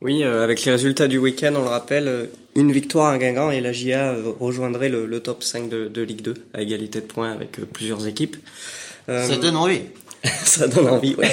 Oui, 0.00 0.22
euh, 0.22 0.44
avec 0.44 0.64
les 0.64 0.72
résultats 0.72 1.08
du 1.08 1.18
week-end, 1.18 1.52
on 1.56 1.62
le 1.62 1.68
rappelle, 1.68 2.08
euh, 2.08 2.26
une 2.56 2.72
victoire 2.72 3.12
à 3.12 3.18
Guingamp 3.18 3.50
et 3.50 3.60
la 3.60 3.72
GIA 3.72 4.14
rejoindrait 4.38 4.88
le, 4.88 5.20
top 5.20 5.42
5 5.42 5.68
de, 5.68 5.88
de, 5.88 6.02
Ligue 6.02 6.22
2 6.22 6.34
à 6.52 6.62
égalité 6.62 7.00
de 7.00 7.06
points 7.06 7.32
avec 7.32 7.52
plusieurs 7.72 8.06
équipes. 8.06 8.36
Ça 9.06 9.36
donne 9.36 9.56
envie. 9.56 9.82
ça 10.44 10.66
donne 10.66 10.88
envie, 10.88 11.14
ouais. 11.16 11.30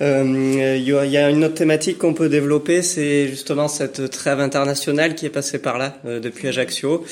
Il 0.00 0.82
y, 0.82 0.90
y, 0.90 1.16
a 1.16 1.30
une 1.30 1.44
autre 1.44 1.54
thématique 1.54 1.98
qu'on 1.98 2.14
peut 2.14 2.28
développer, 2.28 2.82
c'est 2.82 3.28
justement 3.28 3.68
cette 3.68 4.10
trêve 4.10 4.40
internationale 4.40 5.14
qui 5.14 5.26
est 5.26 5.30
passée 5.30 5.58
par 5.58 5.78
là 5.78 5.96
depuis 6.04 6.48
Ajaccio. 6.48 7.04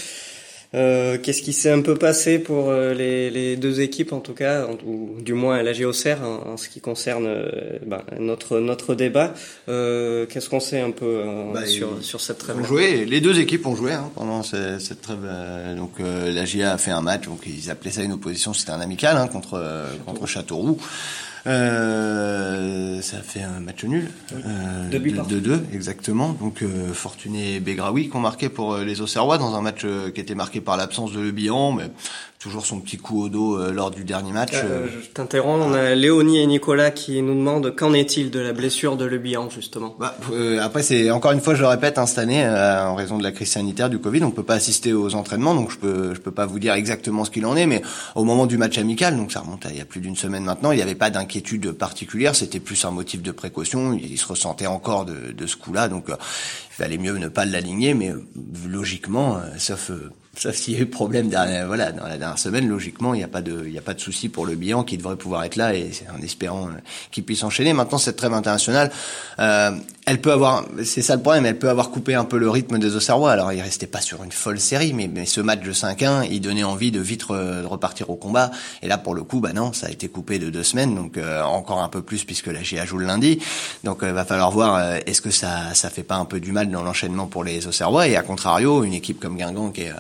Euh, 0.75 1.17
qu'est-ce 1.17 1.41
qui 1.41 1.55
s'est 1.55 1.71
un 1.71 1.81
peu 1.81 1.95
passé 1.95 2.39
pour 2.39 2.69
euh, 2.69 2.93
les, 2.93 3.31
les, 3.31 3.57
deux 3.57 3.81
équipes 3.81 4.13
en 4.13 4.21
tout 4.21 4.35
cas, 4.35 4.67
ou 4.87 5.17
du 5.23 5.33
moins 5.33 5.63
la 5.63 5.73
GOCR 5.73 6.23
en, 6.23 6.53
en 6.53 6.57
ce 6.59 6.69
qui 6.69 6.83
concerne 6.83 7.27
euh, 7.27 7.79
bah, 7.87 8.05
notre 8.19 8.61
notre 8.61 8.95
débat. 8.95 9.33
Qu'est-ce 9.67 10.51
qu'on 10.51 10.61
sait 10.61 10.81
un 10.81 10.91
peu 10.91 11.23
bah, 11.55 11.65
sur 11.65 12.03
sur 12.03 12.21
cette 12.21 12.39
trêve 12.39 12.63
joué, 12.65 13.07
Les 13.07 13.23
deux 13.23 13.41
équipes 13.41 13.67
ont 13.67 13.77
joué 13.77 13.93
hein, 13.93 14.11
pendant 14.15 14.43
cette, 14.43 14.81
cette 14.81 15.01
trêve. 15.01 15.27
donc 15.77 15.93
la 16.01 16.45
GA 16.45 16.75
a 16.75 16.79
fait 16.79 16.91
un 16.91 17.01
match, 17.01 17.25
donc 17.25 17.41
ils 17.47 17.71
appelaient 17.71 17.91
ça 17.91 18.03
une 18.03 18.13
opposition, 18.13 18.53
c'était 18.53 18.73
un 18.73 18.81
amical 18.81 19.17
hein, 19.17 19.27
contre 19.27 19.87
contre 20.05 20.27
Châteauroux. 20.27 20.79
Euh, 21.49 23.01
ça 23.01 23.23
fait 23.23 23.43
un 23.43 23.61
match 23.61 23.83
nul. 23.85 24.11
Euh, 24.35 24.89
de, 24.91 24.99
de, 24.99 25.41
deux, 25.41 25.65
exactement. 25.73 26.35
Donc 26.35 26.63
euh, 26.63 26.93
Fortuné 26.93 27.55
et 27.55 27.61
Begraoui 27.61 28.11
qui 28.11 28.17
ont 28.17 28.21
marqué 28.21 28.51
pour 28.51 28.75
euh, 28.75 28.85
les 28.85 29.01
Auxerrois 29.01 29.39
dans 29.39 29.55
un 29.55 29.63
match 29.63 29.81
euh, 29.85 30.11
qui 30.11 30.21
était 30.21 30.35
marqué 30.35 30.61
par 30.61 30.77
l'absence 30.77 31.13
de 31.13 31.21
Le 31.21 31.31
Bihan, 31.31 31.73
mais 31.73 31.91
toujours 32.39 32.65
son 32.65 32.81
petit 32.81 32.99
coup 32.99 33.21
au 33.25 33.29
dos 33.29 33.59
euh, 33.59 33.73
lors 33.73 33.91
du 33.91 34.05
dernier 34.05 34.31
match. 34.31 34.53
Euh, 34.55 34.87
euh. 34.87 34.87
je 35.03 35.09
t'interromps, 35.09 35.65
on 35.67 35.73
a 35.75 35.95
Léonie 35.97 36.39
et 36.39 36.47
Nicolas 36.47 36.93
qui 36.93 37.21
nous 37.21 37.35
demandent 37.35 37.75
qu'en 37.75 37.93
est-il 37.93 38.31
de 38.31 38.39
la 38.39 38.53
blessure 38.53 38.97
de 38.97 39.05
Le 39.05 39.19
Bihan 39.19 39.51
justement? 39.51 39.97
Bah, 39.99 40.17
après 40.63 40.83
c'est 40.83 41.11
encore 41.11 41.33
une 41.33 41.41
fois 41.41 41.55
je 41.55 41.63
le 41.63 41.67
répète 41.67 41.99
hein, 41.99 42.07
cette 42.07 42.19
année 42.19 42.47
en 42.47 42.95
raison 42.95 43.19
de 43.19 43.25
la 43.25 43.33
crise 43.33 43.51
sanitaire 43.51 43.91
du 43.91 43.99
Covid 43.99 44.23
on 44.23 44.31
peut 44.31 44.43
pas 44.43 44.55
assister 44.55 44.93
aux 44.93 45.15
entraînements 45.15 45.55
donc 45.55 45.71
je 45.71 45.79
peux 45.79 46.15
je 46.15 46.21
peux 46.21 46.31
pas 46.31 46.47
vous 46.47 46.59
dire 46.59 46.75
exactement 46.75 47.25
ce 47.25 47.31
qu'il 47.31 47.45
en 47.47 47.57
est 47.57 47.67
mais 47.67 47.83
au 48.15 48.25
moment 48.25 48.47
du 48.47 48.57
match 48.57 48.79
amical 48.79 49.17
donc 49.17 49.33
ça 49.33 49.41
remonte 49.41 49.67
à 49.67 49.71
il 49.71 49.79
y 49.79 49.81
a 49.81 49.85
plus 49.85 50.01
d'une 50.01 50.17
semaine 50.17 50.45
maintenant 50.45 50.71
il 50.71 50.77
n'y 50.77 50.83
avait 50.83 50.95
pas 50.95 51.11
d'inquiétude 51.11 51.73
particulière 51.73 52.37
c'était 52.37 52.61
plus 52.61 52.85
un 52.85 52.91
motif 52.91 53.23
de 53.23 53.33
précaution 53.33 53.99
il, 54.01 54.19
se 54.19 54.27
ressentait 54.27 54.67
encore 54.67 55.05
de, 55.05 55.33
de 55.33 55.47
ce 55.47 55.57
coup-là 55.57 55.89
donc 55.89 56.07
il 56.09 56.15
valait 56.79 56.99
mieux 56.99 57.17
ne 57.19 57.29
pas 57.29 57.45
l'aligner 57.45 57.95
mais 57.95 58.13
logiquement 58.69 59.41
sauf 59.59 59.91
Sauf 60.39 60.55
s'il 60.55 60.75
y 60.75 60.77
a 60.77 60.81
eu 60.81 60.87
problème 60.87 61.29
dernière, 61.29 61.67
voilà, 61.67 61.91
dans 61.91 62.07
la 62.07 62.17
dernière 62.17 62.39
semaine, 62.39 62.69
logiquement, 62.69 63.13
il 63.13 63.19
n'y 63.19 63.25
a 63.25 63.29
pas 63.29 63.43
de, 63.43 63.65
il 63.67 63.73
y 63.73 63.79
a 63.79 63.83
pas 63.83 63.95
de 63.95 64.01
souci 64.01 64.29
pour 64.29 64.47
le 64.47 64.55
bilan 64.55 64.85
qui 64.85 64.97
devrait 64.97 65.17
pouvoir 65.17 65.43
être 65.43 65.57
là 65.57 65.75
et 65.75 65.91
en 66.17 66.23
espérant 66.23 66.69
qu'il 67.11 67.25
puisse 67.25 67.43
enchaîner. 67.43 67.73
Maintenant, 67.73 67.99
cette 67.99 68.17
trêve 68.17 68.33
internationale, 68.33 68.93
euh, 69.41 69.73
elle 70.09 70.23
peut 70.23 70.33
avoir, 70.33 70.65
c'est 70.85 71.03
ça 71.03 71.17
le 71.17 71.23
problème, 71.23 71.45
elle 71.45 71.59
peut 71.59 71.69
avoir 71.69 71.91
coupé 71.91 72.15
un 72.15 72.25
peu 72.25 72.39
le 72.39 72.49
rythme 72.49 72.79
des 72.79 72.97
Auxerrois. 72.97 73.31
Alors, 73.31 73.53
il 73.53 73.61
restait 73.61 73.87
pas 73.87 74.01
sur 74.01 74.25
une 74.25 74.33
folle 74.33 74.59
série, 74.59 74.95
mais, 74.95 75.07
mais 75.07 75.27
ce 75.27 75.43
match 75.43 75.61
de 75.61 75.73
5-1, 75.73 76.29
il 76.31 76.41
donnait 76.41 76.65
envie 76.65 76.91
de 76.91 77.01
vite 77.01 77.25
repartir 77.25 78.09
au 78.09 78.17
combat. 78.17 78.51
Et 78.83 78.89
là, 78.89 78.97
pour 78.97 79.15
le 79.15 79.23
coup, 79.23 79.41
bah 79.41 79.53
non, 79.53 79.75
ça 79.75 79.89
a 79.89 79.91
été 79.91 80.09
coupé 80.09 80.39
de 80.39 80.49
deux 80.49 80.63
semaines, 80.63 80.95
donc 80.95 81.19
euh, 81.19 81.43
encore 81.43 81.83
un 81.83 81.89
peu 81.89 82.01
plus 82.01 82.25
puisque 82.25 82.47
la 82.47 82.63
GA 82.63 82.87
joue 82.87 82.97
le 82.97 83.05
lundi. 83.05 83.39
Donc, 83.85 83.99
il 84.01 84.09
euh, 84.09 84.13
va 84.15 84.25
falloir 84.25 84.51
voir 84.51 84.77
euh, 84.77 84.99
est-ce 85.05 85.21
que 85.21 85.31
ça, 85.31 85.75
ça 85.75 85.91
fait 85.91 86.05
pas 86.05 86.17
un 86.17 86.25
peu 86.25 86.41
du 86.41 86.53
mal 86.53 86.71
dans 86.71 86.83
l'enchaînement 86.83 87.27
pour 87.27 87.45
les 87.45 87.67
Auxerrois. 87.67 88.09
Et 88.09 88.17
à 88.17 88.23
contrario, 88.23 88.85
une 88.85 88.95
équipe 88.95 89.21
comme 89.21 89.37
Guingamp 89.37 89.73
qui 89.73 89.83
est, 89.83 89.93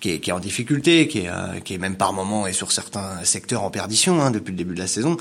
qui 0.00 0.10
est, 0.10 0.20
qui 0.20 0.30
est 0.30 0.32
en 0.32 0.40
difficulté, 0.40 1.08
qui 1.08 1.20
est, 1.20 1.30
qui 1.64 1.74
est 1.74 1.78
même 1.78 1.96
par 1.96 2.12
moment 2.12 2.46
et 2.46 2.52
sur 2.52 2.72
certains 2.72 3.24
secteurs 3.24 3.62
en 3.62 3.70
perdition 3.70 4.20
hein, 4.20 4.30
depuis 4.30 4.52
le 4.52 4.58
début 4.58 4.74
de 4.74 4.80
la 4.80 4.86
saison, 4.86 5.16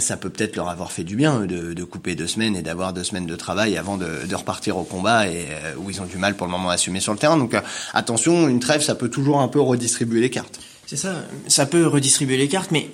ça 0.00 0.16
peut 0.16 0.30
peut-être 0.30 0.56
leur 0.56 0.68
avoir 0.68 0.92
fait 0.92 1.04
du 1.04 1.16
bien 1.16 1.40
de, 1.40 1.72
de 1.72 1.84
couper 1.84 2.14
deux 2.14 2.26
semaines 2.26 2.56
et 2.56 2.62
d'avoir 2.62 2.92
deux 2.92 3.04
semaines 3.04 3.26
de 3.26 3.36
travail 3.36 3.76
avant 3.76 3.96
de, 3.96 4.26
de, 4.26 4.34
repartir 4.34 4.76
au 4.76 4.84
combat 4.84 5.26
et 5.28 5.46
euh, 5.50 5.74
où 5.78 5.90
ils 5.90 6.00
ont 6.00 6.06
du 6.06 6.18
mal 6.18 6.36
pour 6.36 6.46
le 6.46 6.52
moment 6.52 6.70
à 6.70 6.74
assumer 6.74 7.00
sur 7.00 7.12
le 7.12 7.18
terrain. 7.18 7.36
Donc 7.36 7.54
euh, 7.54 7.60
attention, 7.92 8.48
une 8.48 8.60
trêve, 8.60 8.82
ça 8.82 8.94
peut 8.94 9.08
toujours 9.08 9.40
un 9.40 9.48
peu 9.48 9.60
redistribuer 9.60 10.20
les 10.20 10.30
cartes. 10.30 10.60
C'est 10.86 10.96
ça, 10.96 11.14
ça 11.48 11.66
peut 11.66 11.86
redistribuer 11.86 12.36
les 12.36 12.48
cartes, 12.48 12.70
mais 12.70 12.90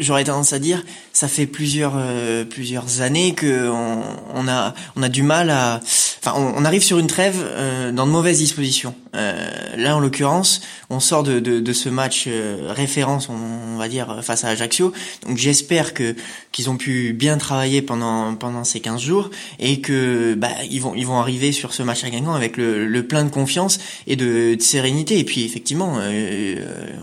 j'aurais 0.00 0.24
tendance 0.24 0.52
à 0.52 0.58
dire, 0.58 0.84
ça 1.12 1.28
fait 1.28 1.46
plusieurs 1.46 1.94
euh, 1.96 2.44
plusieurs 2.44 3.00
années 3.00 3.34
que 3.34 3.68
on, 3.68 4.02
on, 4.34 4.48
a 4.48 4.74
on 4.96 5.02
a 5.02 5.08
du 5.08 5.22
mal 5.22 5.50
à, 5.50 5.80
enfin, 6.24 6.34
on, 6.36 6.64
arrive 6.64 6.82
sur 6.82 6.98
une 6.98 7.06
trêve 7.06 7.36
euh, 7.40 7.92
dans 7.92 8.06
de 8.06 8.12
mauvaises 8.12 8.38
dispositions. 8.38 8.94
Euh, 9.14 9.76
là, 9.76 9.96
en 9.96 10.00
l'occurrence, 10.00 10.62
on 10.90 11.00
sort 11.00 11.22
de, 11.22 11.38
de, 11.38 11.60
de 11.60 11.72
ce 11.72 11.88
match 11.88 12.28
référence, 12.68 13.28
on, 13.28 13.76
va 13.76 13.88
dire, 13.88 14.20
face 14.22 14.44
à 14.44 14.48
Ajaccio. 14.48 14.92
Donc, 15.26 15.36
j'espère 15.36 15.94
que 15.94 16.14
qu'ils 16.50 16.70
ont 16.70 16.76
pu 16.76 17.12
bien 17.12 17.38
travailler 17.38 17.82
pendant 17.82 18.34
pendant 18.34 18.64
ces 18.64 18.80
15 18.80 19.00
jours 19.00 19.30
et 19.58 19.80
que 19.80 20.34
bah 20.34 20.50
ils 20.70 20.80
vont 20.80 20.94
ils 20.94 21.06
vont 21.06 21.18
arriver 21.18 21.52
sur 21.52 21.72
ce 21.72 21.82
match 21.82 22.04
à 22.04 22.10
Guingamp 22.10 22.34
avec 22.34 22.56
le, 22.56 22.86
le 22.86 23.06
plein 23.06 23.24
de 23.24 23.30
confiance 23.30 23.78
et 24.06 24.16
de, 24.16 24.54
de 24.54 24.62
sérénité. 24.62 25.18
Et 25.18 25.24
puis, 25.24 25.44
effectivement, 25.44 25.98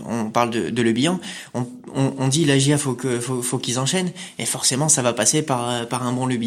on 0.06 0.30
parle 0.30 0.50
de, 0.50 0.70
de 0.70 0.82
Le 0.82 0.92
Bihan, 0.92 1.20
on, 1.54 1.66
on, 1.94 2.14
on 2.18 2.28
dit 2.28 2.44
la 2.44 2.58
GIA 2.58 2.78
faut 2.78 2.94
que 2.94 3.20
faut, 3.20 3.42
faut 3.42 3.58
qu'ils 3.58 3.78
enchaînent 3.78 4.12
et 4.38 4.46
forcément 4.46 4.88
ça 4.88 5.02
va 5.02 5.12
passer 5.12 5.42
par 5.42 5.86
par 5.88 6.06
un 6.06 6.12
bon 6.12 6.26
Le 6.26 6.38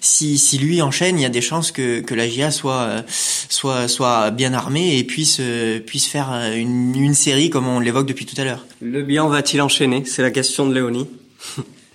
Si 0.00 0.38
si 0.38 0.58
lui 0.58 0.82
enchaîne, 0.82 1.18
il 1.18 1.22
y 1.22 1.26
a 1.26 1.30
des 1.30 1.40
chances 1.40 1.72
que 1.72 2.00
que 2.00 2.14
la 2.14 2.28
GIA 2.28 2.50
soit 2.50 3.04
soit 3.08 3.88
soit 3.88 4.30
bien 4.30 4.52
armée 4.52 4.97
et 4.98 5.04
puisse 5.04 5.40
puisse 5.86 6.06
faire 6.06 6.32
une, 6.54 6.94
une 6.94 7.14
série 7.14 7.50
comme 7.50 7.66
on 7.66 7.80
l'évoque 7.80 8.06
depuis 8.06 8.26
tout 8.26 8.40
à 8.40 8.44
l'heure. 8.44 8.66
Le 8.80 9.02
va-t-il 9.28 9.60
enchaîner? 9.62 10.04
C'est 10.04 10.22
la 10.22 10.30
question 10.30 10.66
de 10.66 10.74
Léonie. 10.74 11.06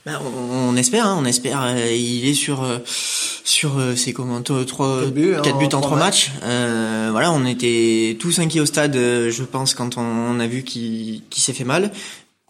Ben, 0.05 0.19
on, 0.51 0.75
espère, 0.75 1.07
hein, 1.07 1.17
on 1.17 1.23
espère. 1.23 1.77
il 1.89 2.27
est 2.27 2.33
sur 2.33 2.67
sur 3.45 3.81
c'est 3.95 4.11
comment 4.11 4.41
trois 4.41 4.99
quatre 4.99 5.13
buts, 5.13 5.33
quatre 5.41 5.57
buts 5.57 5.69
en, 5.71 5.79
trois 5.79 5.97
matchs. 5.97 6.31
Euh, 6.43 7.07
voilà, 7.09 7.31
on 7.31 7.45
était 7.45 8.17
tous 8.19 8.39
inquiets 8.39 8.59
au 8.59 8.65
stade, 8.65 8.95
je 8.95 9.43
pense, 9.43 9.73
quand 9.73 9.97
on, 9.97 10.41
a 10.41 10.47
vu 10.47 10.63
qu'il 10.63 11.21
s'est 11.31 11.53
fait 11.53 11.63
mal 11.63 11.93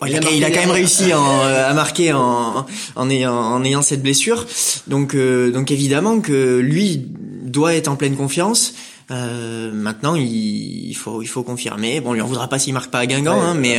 il, 0.07 0.43
a, 0.43 0.51
quand 0.51 0.60
même 0.60 0.72
réussi 0.72 1.12
euh, 1.12 1.69
à 1.69 1.74
marquer 1.74 2.13
en, 2.13 2.65
en, 2.95 3.10
ayant, 3.10 3.36
en 3.36 3.63
ayant 3.63 3.81
cette 3.81 4.01
blessure. 4.01 4.45
Donc, 4.88 5.15
euh, 5.15 5.51
donc 5.51 5.72
évidemment 5.72 6.19
que 6.19 6.60
lui 6.60 7.05
doit 7.43 7.75
être 7.75 7.88
en 7.88 7.95
pleine 7.95 8.15
confiance. 8.15 8.74
Euh, 9.12 9.72
maintenant, 9.72 10.15
il, 10.15 10.93
faut 10.95 11.22
il 11.22 11.27
faut 11.27 11.43
confirmer. 11.43 12.01
Bon, 12.01 12.13
lui 12.13 12.22
en 12.22 12.27
voudra 12.27 12.48
pas 12.48 12.60
s'il 12.60 12.74
marque 12.74 12.91
pas 12.91 13.00
à 13.00 13.05
Guingamp, 13.05 13.41
hein, 13.41 13.53
mais 13.53 13.77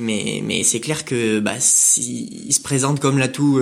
mais 0.00 0.42
mais 0.44 0.62
c'est 0.62 0.80
clair 0.80 1.04
que 1.04 1.40
bah 1.40 1.56
il 1.56 2.52
se 2.52 2.60
présente 2.60 3.00
comme 3.00 3.18
l'atout 3.18 3.58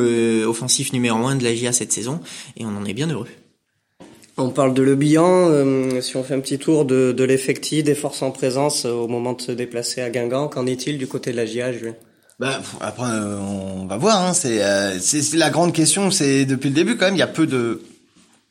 offensif 0.47 0.93
numéro 0.93 1.27
un 1.27 1.37
de 1.37 1.45
la 1.45 1.55
GIA 1.55 1.73
cette 1.73 1.93
saison, 1.93 2.21
et 2.57 2.65
on 2.65 2.77
en 2.77 2.85
est 2.85 2.95
bien 2.95 3.09
heureux. 3.09 3.27
On 4.39 4.51
parle 4.51 4.75
de 4.75 4.83
Le 4.83 4.97
Bihan, 4.97 5.49
euh, 5.49 6.03
si 6.03 6.17
on 6.17 6.23
fait 6.23 6.35
un 6.35 6.41
petit 6.41 6.59
tour 6.59 6.85
de, 6.85 7.13
de 7.13 7.25
l'effectif, 7.25 7.85
des 7.85 7.95
forces 7.95 8.21
en 8.21 8.31
présence 8.31 8.85
euh, 8.85 8.91
au 8.91 9.09
moment 9.09 9.33
de 9.33 9.41
se 9.41 9.51
déplacer 9.51 10.03
à 10.03 10.11
Guingamp, 10.11 10.49
qu'en 10.49 10.67
est-il 10.67 10.99
du 10.99 11.07
côté 11.07 11.33
de 11.33 11.37
la 11.37 11.47
GIA, 11.47 11.73
Julien? 11.73 11.95
Bah, 12.39 12.61
après, 12.83 13.11
euh, 13.11 13.39
on 13.39 13.87
va 13.87 13.97
voir. 13.97 14.23
Hein, 14.23 14.35
c'est 14.35 14.61
c'est 15.01 15.39
la 15.39 15.49
grande 15.49 15.73
question. 15.73 16.11
C'est 16.11 16.45
depuis 16.45 16.69
le 16.69 16.75
début 16.75 16.99
quand 16.99 17.07
même. 17.07 17.15
Il 17.15 17.21
y 17.21 17.23
a 17.23 17.27
peu 17.27 17.47
de 17.47 17.81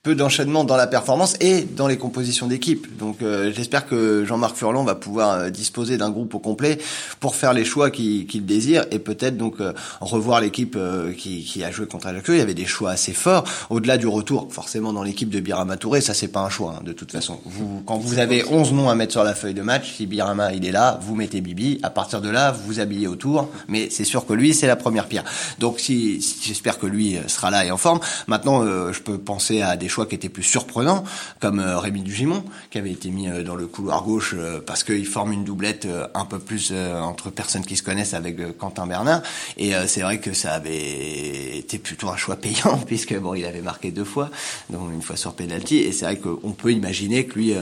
peu 0.05 0.13
d'enchaînement 0.13 0.63
dans 0.65 0.77
la 0.77 0.85
performance 0.85 1.35
et 1.41 1.63
dans 1.63 1.87
les 1.87 1.97
compositions 1.97 2.45
d'équipe. 2.45 2.95
Donc 2.99 3.23
euh, 3.23 3.51
j'espère 3.51 3.87
que 3.87 4.23
Jean-Marc 4.23 4.55
Furlan 4.55 4.83
va 4.83 4.93
pouvoir 4.93 5.31
euh, 5.31 5.49
disposer 5.49 5.97
d'un 5.97 6.11
groupe 6.11 6.35
au 6.35 6.39
complet 6.39 6.77
pour 7.19 7.35
faire 7.35 7.53
les 7.53 7.65
choix 7.65 7.89
qu'il 7.89 8.45
désire 8.45 8.85
et 8.91 8.99
peut-être 8.99 9.35
donc 9.35 9.59
euh, 9.59 9.73
revoir 10.01 10.41
l'équipe 10.41 10.77
qui, 11.17 11.43
qui, 11.43 11.63
a 11.63 11.71
joué 11.71 11.87
contre 11.87 12.05
Ajaccio. 12.05 12.35
Il 12.35 12.37
y 12.37 12.41
avait 12.41 12.53
des 12.53 12.67
choix 12.67 12.91
assez 12.91 13.13
forts 13.13 13.45
au-delà 13.71 13.97
du 13.97 14.05
retour 14.05 14.53
forcément 14.53 14.93
dans 14.93 15.01
l'équipe 15.01 15.29
de 15.29 15.39
Birama 15.39 15.75
Touré. 15.75 16.01
Ça 16.01 16.13
c'est 16.13 16.27
pas 16.27 16.41
un 16.41 16.49
choix 16.49 16.75
hein, 16.77 16.83
de 16.85 16.93
toute 16.93 17.11
façon. 17.11 17.39
Vous, 17.43 17.81
quand 17.87 17.97
vous 17.97 18.19
avez 18.19 18.45
11 18.47 18.73
noms 18.73 18.91
à 18.91 18.93
mettre 18.93 19.13
sur 19.13 19.23
la 19.23 19.33
feuille 19.33 19.55
de 19.55 19.63
match, 19.63 19.95
si 19.95 20.05
Birama 20.05 20.53
il 20.53 20.67
est 20.67 20.71
là, 20.71 20.99
vous 21.01 21.15
mettez 21.15 21.41
Bibi. 21.41 21.79
À 21.81 21.89
partir 21.89 22.21
de 22.21 22.29
là, 22.29 22.51
vous 22.51 22.79
habillez 22.79 23.07
autour. 23.07 23.49
Mais 23.67 23.89
c'est 23.89 24.05
sûr 24.05 24.27
que 24.27 24.33
lui 24.33 24.53
c'est 24.53 24.67
la 24.67 24.75
première 24.75 25.07
pierre. 25.07 25.23
Donc 25.57 25.79
si, 25.79 26.21
j'espère 26.43 26.77
que 26.77 26.85
lui 26.85 27.17
sera 27.25 27.49
là 27.49 27.65
et 27.65 27.71
en 27.71 27.77
forme. 27.77 28.01
Maintenant 28.27 28.63
je 28.63 28.99
peux 28.99 29.17
penser 29.17 29.63
à 29.63 29.77
des 29.77 29.89
choix 29.95 30.05
qui 30.05 30.15
étaient 30.15 30.29
plus 30.29 30.43
surprenants, 30.43 31.05
comme 31.39 31.59
euh, 31.59 31.79
Rémi 31.79 32.01
Dugimon, 32.01 32.43
qui 32.69 32.77
avait 32.77 32.91
été 32.91 33.09
mis 33.09 33.29
euh, 33.29 33.43
dans 33.43 33.55
le 33.55 33.65
couloir 33.65 34.03
gauche 34.03 34.35
euh, 34.37 34.59
parce 34.59 34.83
qu'il 34.83 35.05
forme 35.05 35.31
une 35.31 35.45
doublette 35.45 35.87
un 36.13 36.25
peu 36.25 36.39
plus 36.39 36.73
entre 36.73 37.29
personnes 37.29 37.63
qui 37.63 37.77
se 37.77 37.83
connaissent 37.83 38.13
avec 38.13 38.57
Quentin 38.57 38.87
Bernard. 38.87 39.21
Et 39.57 39.73
c'est 39.87 40.01
vrai 40.01 40.19
que 40.19 40.33
ça 40.33 40.53
avait 40.53 41.57
été 41.57 41.77
plutôt 41.77 42.09
un 42.09 42.17
choix 42.17 42.35
payant, 42.35 42.77
puisque 42.87 43.15
bon, 43.17 43.33
il 43.35 43.45
avait 43.45 43.61
marqué 43.61 43.91
deux 43.91 44.03
fois, 44.03 44.29
donc 44.69 44.91
une 44.93 45.01
fois 45.01 45.15
sur 45.15 45.33
penalty. 45.33 45.77
Et 45.77 45.91
c'est 45.91 46.05
vrai 46.05 46.17
qu'on 46.17 46.51
peut 46.51 46.71
imaginer 46.71 47.25
que 47.25 47.39
lui, 47.39 47.53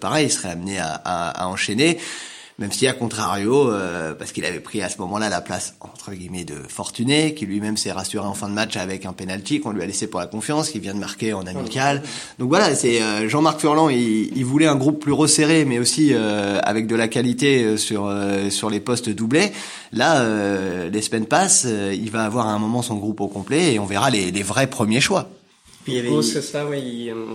pareil, 0.00 0.30
serait 0.30 0.50
amené 0.50 0.78
à 0.78 1.48
enchaîner 1.48 1.98
même 2.58 2.72
si 2.72 2.86
à 2.86 2.92
contrario, 2.92 3.70
euh, 3.70 4.14
parce 4.14 4.32
qu'il 4.32 4.44
avait 4.44 4.60
pris 4.60 4.82
à 4.82 4.88
ce 4.88 4.98
moment-là 4.98 5.28
la 5.28 5.40
place 5.40 5.74
entre 5.80 6.12
guillemets 6.12 6.44
de 6.44 6.54
Fortuné, 6.68 7.34
qui 7.34 7.46
lui-même 7.46 7.76
s'est 7.76 7.92
rassuré 7.92 8.26
en 8.26 8.34
fin 8.34 8.48
de 8.48 8.54
match 8.54 8.76
avec 8.76 9.06
un 9.06 9.12
penalty 9.12 9.60
qu'on 9.60 9.72
lui 9.72 9.82
a 9.82 9.86
laissé 9.86 10.06
pour 10.06 10.20
la 10.20 10.26
confiance, 10.26 10.70
qui 10.70 10.78
vient 10.78 10.94
de 10.94 10.98
marquer 10.98 11.32
en 11.32 11.46
amical. 11.46 12.02
Donc 12.38 12.48
voilà, 12.48 12.74
c'est 12.74 13.02
euh, 13.02 13.28
Jean-Marc 13.28 13.60
Furlan, 13.60 13.88
il, 13.88 14.36
il, 14.36 14.44
voulait 14.44 14.66
un 14.66 14.76
groupe 14.76 15.00
plus 15.00 15.12
resserré, 15.12 15.64
mais 15.64 15.78
aussi 15.78 16.10
euh, 16.12 16.58
avec 16.62 16.86
de 16.86 16.96
la 16.96 17.08
qualité 17.08 17.76
sur 17.76 18.12
sur 18.50 18.70
les 18.70 18.80
postes 18.80 19.08
doublés. 19.08 19.52
Là, 19.92 20.24
les 20.88 21.02
semaines 21.02 21.26
passent, 21.26 21.66
il 21.66 22.10
va 22.10 22.24
avoir 22.24 22.46
à 22.48 22.52
un 22.52 22.58
moment 22.58 22.82
son 22.82 22.96
groupe 22.96 23.20
au 23.20 23.28
complet 23.28 23.74
et 23.74 23.78
on 23.78 23.84
verra 23.84 24.10
les, 24.10 24.30
les 24.30 24.42
vrais 24.42 24.66
premiers 24.66 25.00
choix. 25.00 25.28
Puis 25.84 25.96
il 25.96 26.22
c'est 26.24 26.42
ça, 26.42 26.66
oui. 26.66 27.10
Euh, 27.10 27.26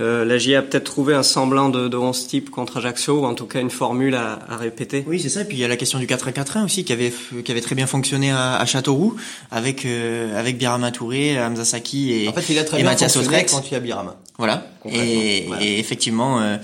euh, 0.00 0.24
la 0.24 0.38
GIA 0.38 0.58
a 0.58 0.62
peut-être 0.62 0.84
trouvé 0.84 1.14
un 1.14 1.22
semblant 1.22 1.68
de, 1.68 1.86
de 1.86 1.96
11 1.96 2.26
type 2.26 2.50
contre 2.50 2.78
Ajaccio, 2.78 3.20
ou 3.20 3.24
en 3.24 3.34
tout 3.34 3.46
cas 3.46 3.60
une 3.60 3.70
formule 3.70 4.16
à, 4.16 4.40
à 4.48 4.56
répéter. 4.56 5.04
Oui, 5.06 5.20
c'est 5.20 5.28
ça. 5.28 5.42
Et 5.42 5.44
puis 5.44 5.56
il 5.56 5.60
y 5.60 5.64
a 5.64 5.68
la 5.68 5.76
question 5.76 5.98
du 5.98 6.06
4 6.06 6.32
4 6.32 6.56
1 6.56 6.64
aussi, 6.64 6.84
qui 6.84 6.92
avait 6.92 7.12
qui 7.44 7.50
avait 7.52 7.60
très 7.60 7.74
bien 7.74 7.86
fonctionné 7.86 8.32
à, 8.32 8.56
à 8.56 8.66
Châteauroux, 8.66 9.14
avec 9.50 9.86
euh, 9.86 10.38
avec 10.38 10.58
Birama 10.58 10.90
Touré, 10.90 11.40
Hamza 11.40 11.64
Saki 11.64 12.12
et, 12.12 12.28
en 12.28 12.32
fait, 12.32 12.52
il 12.52 12.58
a 12.58 12.64
très 12.64 12.78
et 12.78 12.82
bien 12.82 12.90
Mathias 12.90 13.16
quand 13.50 13.70
il 13.70 13.72
y 13.72 13.76
a 13.76 13.80
Birama. 13.80 14.16
Voilà. 14.38 14.66
Et, 14.86 15.46
et, 15.60 15.78
effectivement, 15.78 16.40
euh, 16.40 16.56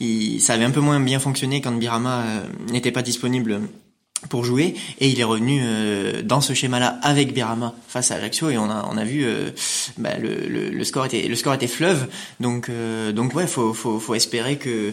il, 0.00 0.40
ça 0.40 0.54
avait 0.54 0.64
un 0.64 0.70
peu 0.70 0.80
moins 0.80 0.98
bien 1.00 1.18
fonctionné 1.18 1.60
quand 1.60 1.72
Birama 1.72 2.22
euh, 2.22 2.72
n'était 2.72 2.92
pas 2.92 3.02
disponible 3.02 3.60
pour 4.28 4.44
jouer 4.44 4.74
et 4.98 5.08
il 5.08 5.20
est 5.20 5.24
revenu 5.24 5.60
euh, 5.62 6.22
dans 6.22 6.40
ce 6.40 6.52
schéma-là 6.52 6.98
avec 7.02 7.34
Berama 7.34 7.74
face 7.86 8.10
à 8.10 8.16
Ajaccio 8.16 8.50
et 8.50 8.58
on 8.58 8.68
a 8.70 8.88
on 8.90 8.96
a 8.96 9.04
vu 9.04 9.24
euh, 9.24 9.50
bah, 9.96 10.18
le, 10.18 10.34
le, 10.48 10.70
le, 10.70 10.84
score 10.84 11.06
était 11.06 11.28
le 11.28 11.36
score 11.36 11.54
était 11.54 11.68
fleuve. 11.68 12.08
Donc 12.40 12.68
euh, 12.68 13.12
donc 13.12 13.34
ouais 13.34 13.46
faut 13.46 13.72
faut 13.72 14.00
faut 14.00 14.14
espérer 14.14 14.56
que 14.56 14.92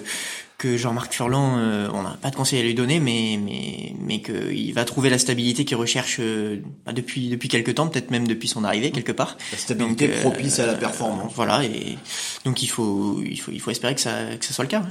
que 0.58 0.77
Jean-Marc 0.77 1.13
Furlan 1.13 1.58
on 1.94 2.03
n'a 2.03 2.17
pas 2.22 2.29
de 2.29 2.36
conseil 2.36 2.60
à 2.60 2.63
lui 2.63 2.75
donner 2.75 3.00
mais 3.01 3.38
mais 3.44 3.94
mais 4.00 4.22
que 4.22 4.53
il 4.53 4.72
va 4.74 4.86
trouver 4.86 5.10
la 5.10 5.17
stabilité 5.17 5.65
qu'il 5.65 5.75
recherche 5.75 6.22
bah, 6.86 6.94
depuis 6.94 7.27
depuis 7.27 7.50
quelque 7.50 7.72
temps 7.72 7.88
peut-être 7.88 8.10
même 8.12 8.27
depuis 8.27 8.48
son 8.48 8.63
arrivée 8.63 8.91
quelque 8.91 9.12
part. 9.12 9.38
La 9.51 9.58
stabilité 9.58 10.08
propice 10.08 10.60
à 10.60 10.65
la 10.67 10.75
performance. 10.75 11.34
voilà 11.36 11.63
et 11.65 11.98
donc 12.46 12.63
il 12.63 12.67
faut 12.67 13.22
il 13.25 13.38
faut 13.38 13.51
il 13.51 13.60
faut 13.60 13.72
espérer 13.72 13.96
que 13.96 14.01
ça 14.01 14.36
que 14.39 14.46
ça 14.46 14.53
soit 14.53 14.63
le 14.63 14.70
cas 14.70 14.86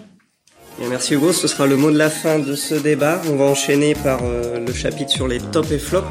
merci 0.89 1.15
Hugo, 1.15 1.33
ce 1.33 1.49
sera 1.49 1.67
le 1.67 1.77
mot 1.77 1.91
de 1.91 1.99
la 1.99 2.11
fin 2.11 2.39
de 2.39 2.55
ce 2.55 2.75
débat. 2.75 3.21
On 3.31 3.37
va 3.37 3.45
enchaîner 3.45 3.95
par 3.95 4.21
euh, 4.23 4.59
le 4.65 4.73
chapitre 4.73 5.11
sur 5.11 5.29
les 5.29 5.39
top 5.39 5.71
et 5.71 5.79
flop. 5.79 6.05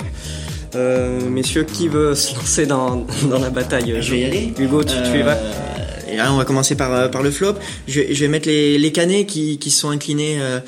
Euh, 0.75 1.19
messieurs, 1.29 1.63
qui 1.63 1.87
veut 1.87 2.15
se 2.15 2.35
lancer 2.35 2.65
dans, 2.65 3.05
dans 3.29 3.39
la 3.39 3.49
bataille 3.49 3.95
Je 4.01 4.11
vais 4.11 4.19
y 4.19 4.25
aller. 4.25 4.53
Hugo, 4.57 4.83
tu, 4.83 4.95
tu 5.11 5.19
y 5.19 5.21
vas 5.21 5.33
euh, 5.33 5.72
et 6.11 6.17
là, 6.17 6.33
on 6.33 6.37
va 6.37 6.45
commencer 6.45 6.75
par 6.75 6.93
euh, 6.93 7.07
par 7.07 7.23
le 7.23 7.31
flop. 7.31 7.55
Je, 7.87 8.01
je 8.11 8.19
vais 8.19 8.27
mettre 8.27 8.47
les 8.47 8.77
les 8.77 8.91
Canets 8.91 9.25
qui 9.25 9.57
qui 9.57 9.71
sont 9.71 9.89
inclinés 9.89 10.37
euh, 10.39 10.59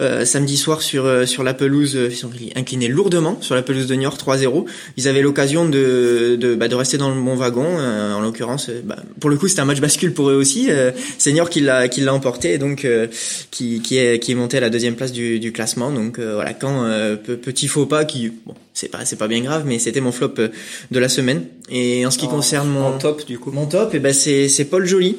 euh, 0.00 0.24
samedi 0.24 0.56
soir 0.56 0.82
sur 0.82 1.06
euh, 1.06 1.26
sur 1.26 1.42
la 1.42 1.54
pelouse. 1.54 1.98
Ils 2.10 2.16
sont 2.16 2.30
inclinés 2.56 2.88
lourdement 2.88 3.38
sur 3.40 3.54
la 3.54 3.62
pelouse 3.62 3.86
de 3.86 3.94
Niort 3.94 4.16
3-0. 4.16 4.64
Ils 4.96 5.08
avaient 5.08 5.22
l'occasion 5.22 5.68
de 5.68 6.36
de 6.38 6.54
bah, 6.54 6.68
de 6.68 6.74
rester 6.74 6.98
dans 6.98 7.14
le 7.14 7.20
bon 7.20 7.34
wagon. 7.34 7.64
en 7.64 8.20
l'occurrence, 8.20 8.70
bah, 8.84 8.96
pour 9.20 9.30
le 9.30 9.36
coup, 9.36 9.48
c'était 9.48 9.60
un 9.60 9.66
match 9.66 9.80
bascule 9.80 10.12
pour 10.12 10.30
eux 10.30 10.34
aussi. 10.34 10.68
c'est 11.18 11.32
Niort 11.32 11.50
qui 11.50 11.60
l'a 11.60 11.88
qui 11.88 12.00
l'a 12.00 12.14
emporté, 12.14 12.58
donc 12.58 12.86
qui 13.50 13.80
qui 13.80 13.98
est 13.98 14.18
qui 14.18 14.32
est 14.32 14.36
monté 14.36 14.56
à 14.56 14.60
la 14.60 14.70
deuxième 14.70 14.94
place 14.94 15.12
du 15.12 15.38
du 15.40 15.52
classement. 15.52 15.90
Donc 15.90 16.18
voilà, 16.18 16.54
quand 16.54 16.84
petit 17.24 17.68
faux 17.68 17.86
pas 17.86 18.04
qui 18.04 18.32
bon 18.46 18.54
c'est 18.74 18.88
pas 18.88 19.04
c'est 19.04 19.16
pas 19.16 19.28
bien 19.28 19.40
grave 19.40 19.64
mais 19.66 19.78
c'était 19.78 20.00
mon 20.00 20.12
flop 20.12 20.34
euh, 20.38 20.48
de 20.90 20.98
la 20.98 21.08
semaine. 21.08 21.46
Et 21.70 22.04
en 22.04 22.10
ce 22.10 22.18
qui 22.18 22.28
concerne 22.28 22.68
mon 22.68 22.98
top 22.98 23.24
du 23.24 23.38
coup. 23.38 23.50
mon 23.50 23.66
top 23.66 23.94
et 23.94 23.96
eh 23.96 24.00
ben 24.00 24.12
c'est 24.12 24.48
c'est 24.48 24.66
Paul 24.66 24.84
Joly 24.84 25.16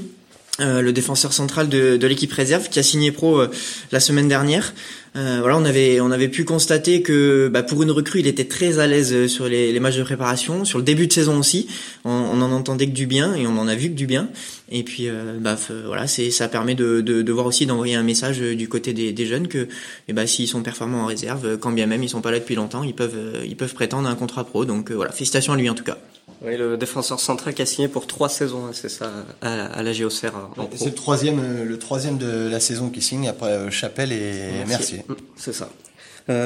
euh, 0.62 0.81
le 0.81 0.93
défenseur 0.93 1.33
central 1.33 1.67
de, 1.67 1.97
de 1.97 2.07
l'équipe 2.07 2.31
réserve 2.31 2.69
qui 2.69 2.79
a 2.79 2.83
signé 2.83 3.12
pro 3.12 3.41
euh, 3.41 3.51
la 3.91 4.00
semaine 4.00 4.29
dernière. 4.29 4.74
Euh, 5.17 5.39
voilà, 5.41 5.57
on 5.57 5.65
avait 5.65 6.00
on 6.00 6.12
avait 6.12 6.29
pu 6.29 6.45
constater 6.45 7.01
que 7.01 7.50
bah, 7.50 7.62
pour 7.62 7.83
une 7.83 7.91
recrue, 7.91 8.21
il 8.21 8.27
était 8.27 8.45
très 8.45 8.79
à 8.79 8.88
l'aise 8.88 9.27
sur 9.27 9.50
les, 9.50 9.74
les, 9.74 9.79
matchs 9.81 9.97
de 9.97 10.03
préparation, 10.03 10.63
sur 10.63 10.77
le 10.77 10.85
début 10.85 11.07
de 11.07 11.13
saison 11.13 11.38
aussi. 11.39 11.67
On, 12.05 12.09
on, 12.09 12.41
en 12.41 12.53
entendait 12.53 12.88
que 12.88 12.93
du 12.93 13.05
bien 13.05 13.35
et 13.35 13.47
on 13.47 13.57
en 13.57 13.67
a 13.67 13.75
vu 13.75 13.89
que 13.89 13.95
du 13.95 14.07
bien. 14.07 14.29
Et 14.71 14.83
puis 14.83 15.09
bah 15.39 15.57
voilà, 15.85 16.07
c'est 16.07 16.31
ça 16.31 16.47
permet 16.47 16.74
de, 16.74 17.01
de, 17.01 17.21
de 17.21 17.31
voir 17.33 17.45
aussi 17.45 17.65
d'envoyer 17.65 17.95
un 17.95 18.03
message 18.03 18.39
du 18.39 18.67
côté 18.69 18.93
des, 18.93 19.12
des 19.12 19.25
jeunes 19.25 19.47
que 19.47 19.67
et 20.07 20.13
bah 20.13 20.25
s'ils 20.25 20.47
sont 20.47 20.63
performants 20.63 21.03
en 21.03 21.05
réserve, 21.05 21.57
quand 21.57 21.71
bien 21.71 21.85
même 21.85 22.01
ils 22.01 22.09
sont 22.09 22.21
pas 22.21 22.31
là 22.31 22.39
depuis 22.39 22.55
longtemps, 22.55 22.83
ils 22.83 22.95
peuvent 22.95 23.41
ils 23.45 23.57
peuvent 23.57 23.74
prétendre 23.74 24.07
un 24.07 24.15
contrat 24.15 24.45
pro. 24.45 24.65
Donc 24.65 24.91
voilà, 24.91 25.12
félicitations 25.12 25.53
à 25.53 25.57
lui 25.57 25.69
en 25.69 25.75
tout 25.75 25.83
cas. 25.83 25.97
Oui, 26.41 26.58
le 26.58 26.77
défenseur 26.77 27.20
central 27.20 27.53
qui 27.53 27.62
a 27.62 27.65
signé 27.65 27.88
pour 27.88 28.08
trois 28.08 28.29
saisons, 28.29 28.70
c'est 28.74 28.89
ça, 28.89 29.10
à, 29.41 29.82
la 29.82 29.94
GOCR. 29.94 30.34
C'est 30.75 30.86
le 30.86 30.94
troisième, 30.94 31.39
euh, 31.39 31.63
le 31.63 31.79
troisième 31.79 32.17
de 32.17 32.50
la 32.50 32.60
saison 32.60 32.89
qui 32.89 33.01
signe 33.01 33.27
après 33.27 33.51
euh, 33.51 33.72
Chapelle 33.72 34.12
et 34.12 34.65
Mercier. 34.67 35.03
Mm, 35.08 35.13
c'est 35.38 35.53
ça. 35.53 35.70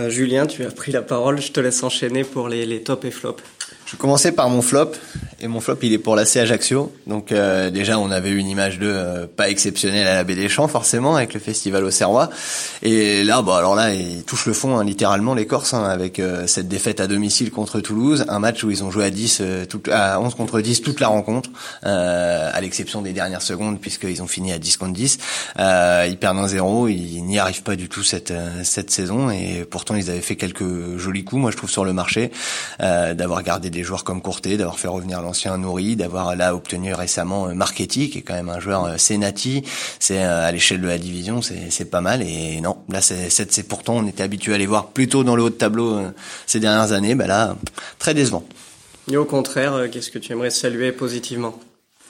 Julien, 0.10 0.46
tu 0.46 0.66
as 0.66 0.72
pris 0.72 0.92
la 0.92 1.02
parole, 1.02 1.42
je 1.42 1.54
te 1.54 1.60
laisse 1.62 1.84
enchaîner 1.84 2.26
pour 2.26 2.50
les, 2.50 2.66
les 2.66 2.84
tops 2.84 3.06
et 3.06 3.12
flops. 3.12 3.42
Je 3.92 3.96
commencer 3.96 4.32
par 4.32 4.50
mon 4.50 4.62
flop. 4.62 4.92
Et 5.42 5.48
mon 5.48 5.62
flop 5.62 5.78
il 5.84 5.94
est 5.94 5.98
pour 5.98 6.16
l'AC 6.16 6.38
Ajaccio. 6.38 6.94
Donc 7.08 7.32
euh, 7.32 7.70
déjà 7.70 7.98
on 7.98 8.12
avait 8.12 8.30
eu 8.30 8.38
une 8.38 8.48
image 8.48 8.78
de 8.78 8.88
euh, 8.88 9.26
pas 9.26 9.50
exceptionnelle 9.50 10.06
à 10.06 10.16
la 10.16 10.24
Baie 10.24 10.36
des 10.36 10.50
Champs 10.50 10.68
forcément 10.68 11.16
avec 11.16 11.34
le 11.34 11.40
festival 11.40 11.84
au 11.86 11.92
Serrois. 11.92 12.30
Et 12.84 13.24
là 13.24 13.42
bon 13.42 13.54
alors 13.54 13.76
là 13.76 13.94
ils 13.94 14.24
touchent 14.24 14.48
le 14.48 14.54
fond 14.54 14.78
hein, 14.78 14.84
littéralement 14.84 15.34
les 15.34 15.48
Corses 15.48 15.74
hein, 15.74 15.86
avec 15.86 16.20
euh, 16.20 16.46
cette 16.46 16.68
défaite 16.68 17.00
à 17.00 17.08
domicile 17.08 17.52
contre 17.52 17.80
Toulouse, 17.80 18.26
un 18.28 18.40
match 18.40 18.64
où 18.64 18.70
ils 18.70 18.84
ont 18.84 18.92
joué 18.92 19.06
à 19.06 19.10
10 19.12 19.42
à 19.92 20.20
11 20.20 20.36
contre 20.36 20.60
10 20.60 20.82
toute 20.82 21.00
la 21.00 21.08
rencontre 21.08 21.50
à 21.84 22.60
l'exception 22.60 23.02
des 23.02 23.14
dernières 23.14 23.42
secondes 23.42 23.80
puisqu'ils 23.80 24.22
ont 24.22 24.28
fini 24.28 24.52
à 24.52 24.60
10 24.60 24.78
contre 24.78 24.94
10. 24.94 25.18
ils 25.58 26.18
perdent 26.20 26.38
1-0, 26.38 26.90
ils 26.92 27.24
n'y 27.24 27.40
arrivent 27.40 27.64
pas 27.64 27.76
du 27.78 27.88
tout 27.88 28.04
cette 28.04 28.34
cette 28.64 28.92
saison. 28.92 29.30
Et 29.30 29.66
pourtant 29.70 29.96
ils 29.96 30.10
avaient 30.10 30.22
fait 30.22 30.36
quelques 30.36 30.98
jolis 30.98 31.24
coups 31.24 31.42
moi 31.42 31.52
je 31.52 31.58
trouve 31.58 31.70
sur 31.70 31.86
le 31.86 31.94
marché 31.94 32.32
d'avoir 32.80 33.42
gardé 33.44 33.59
des 33.68 33.84
joueurs 33.84 34.04
comme 34.04 34.22
Courtet, 34.22 34.58
d'avoir 34.58 34.80
fait 34.80 34.88
revenir 34.88 35.22
l'ancien 35.22 35.58
Nouri, 35.58 35.96
d'avoir 35.96 36.36
là 36.36 36.56
obtenu 36.56 36.94
récemment 36.94 37.48
euh, 37.48 37.54
Marchetti, 37.54 38.10
qui 38.10 38.20
est 38.20 38.22
quand 38.22 38.34
même 38.34 38.50
un 38.50 38.60
joueur 38.60 38.86
euh, 38.86 38.98
Senati. 38.98 39.64
C'est 40.00 40.24
euh, 40.24 40.48
à 40.48 40.52
l'échelle 40.52 40.82
de 40.82 40.88
la 40.88 40.98
division, 40.98 41.42
c'est 41.42 41.90
pas 41.90 42.02
mal. 42.02 42.22
Et 42.22 42.62
non, 42.62 42.78
là 42.90 43.02
c'est 43.02 43.30
c'est 43.30 43.64
pourtant 43.64 43.98
on 43.98 44.08
était 44.08 44.24
habitué 44.24 44.54
à 44.54 44.58
les 44.58 44.66
voir 44.66 44.88
plutôt 44.88 45.24
dans 45.24 45.36
le 45.36 45.44
haut 45.44 45.50
de 45.50 45.56
tableau 45.56 46.00
ces 46.46 46.60
dernières 46.60 46.92
années. 46.92 47.16
Bah 47.16 47.28
là, 47.28 47.56
très 47.98 48.14
décevant. 48.14 48.44
Et 49.12 49.18
au 49.18 49.26
contraire, 49.26 49.90
qu'est-ce 49.92 50.12
que 50.12 50.20
tu 50.20 50.32
aimerais 50.32 50.52
saluer 50.52 50.92
positivement? 50.92 51.60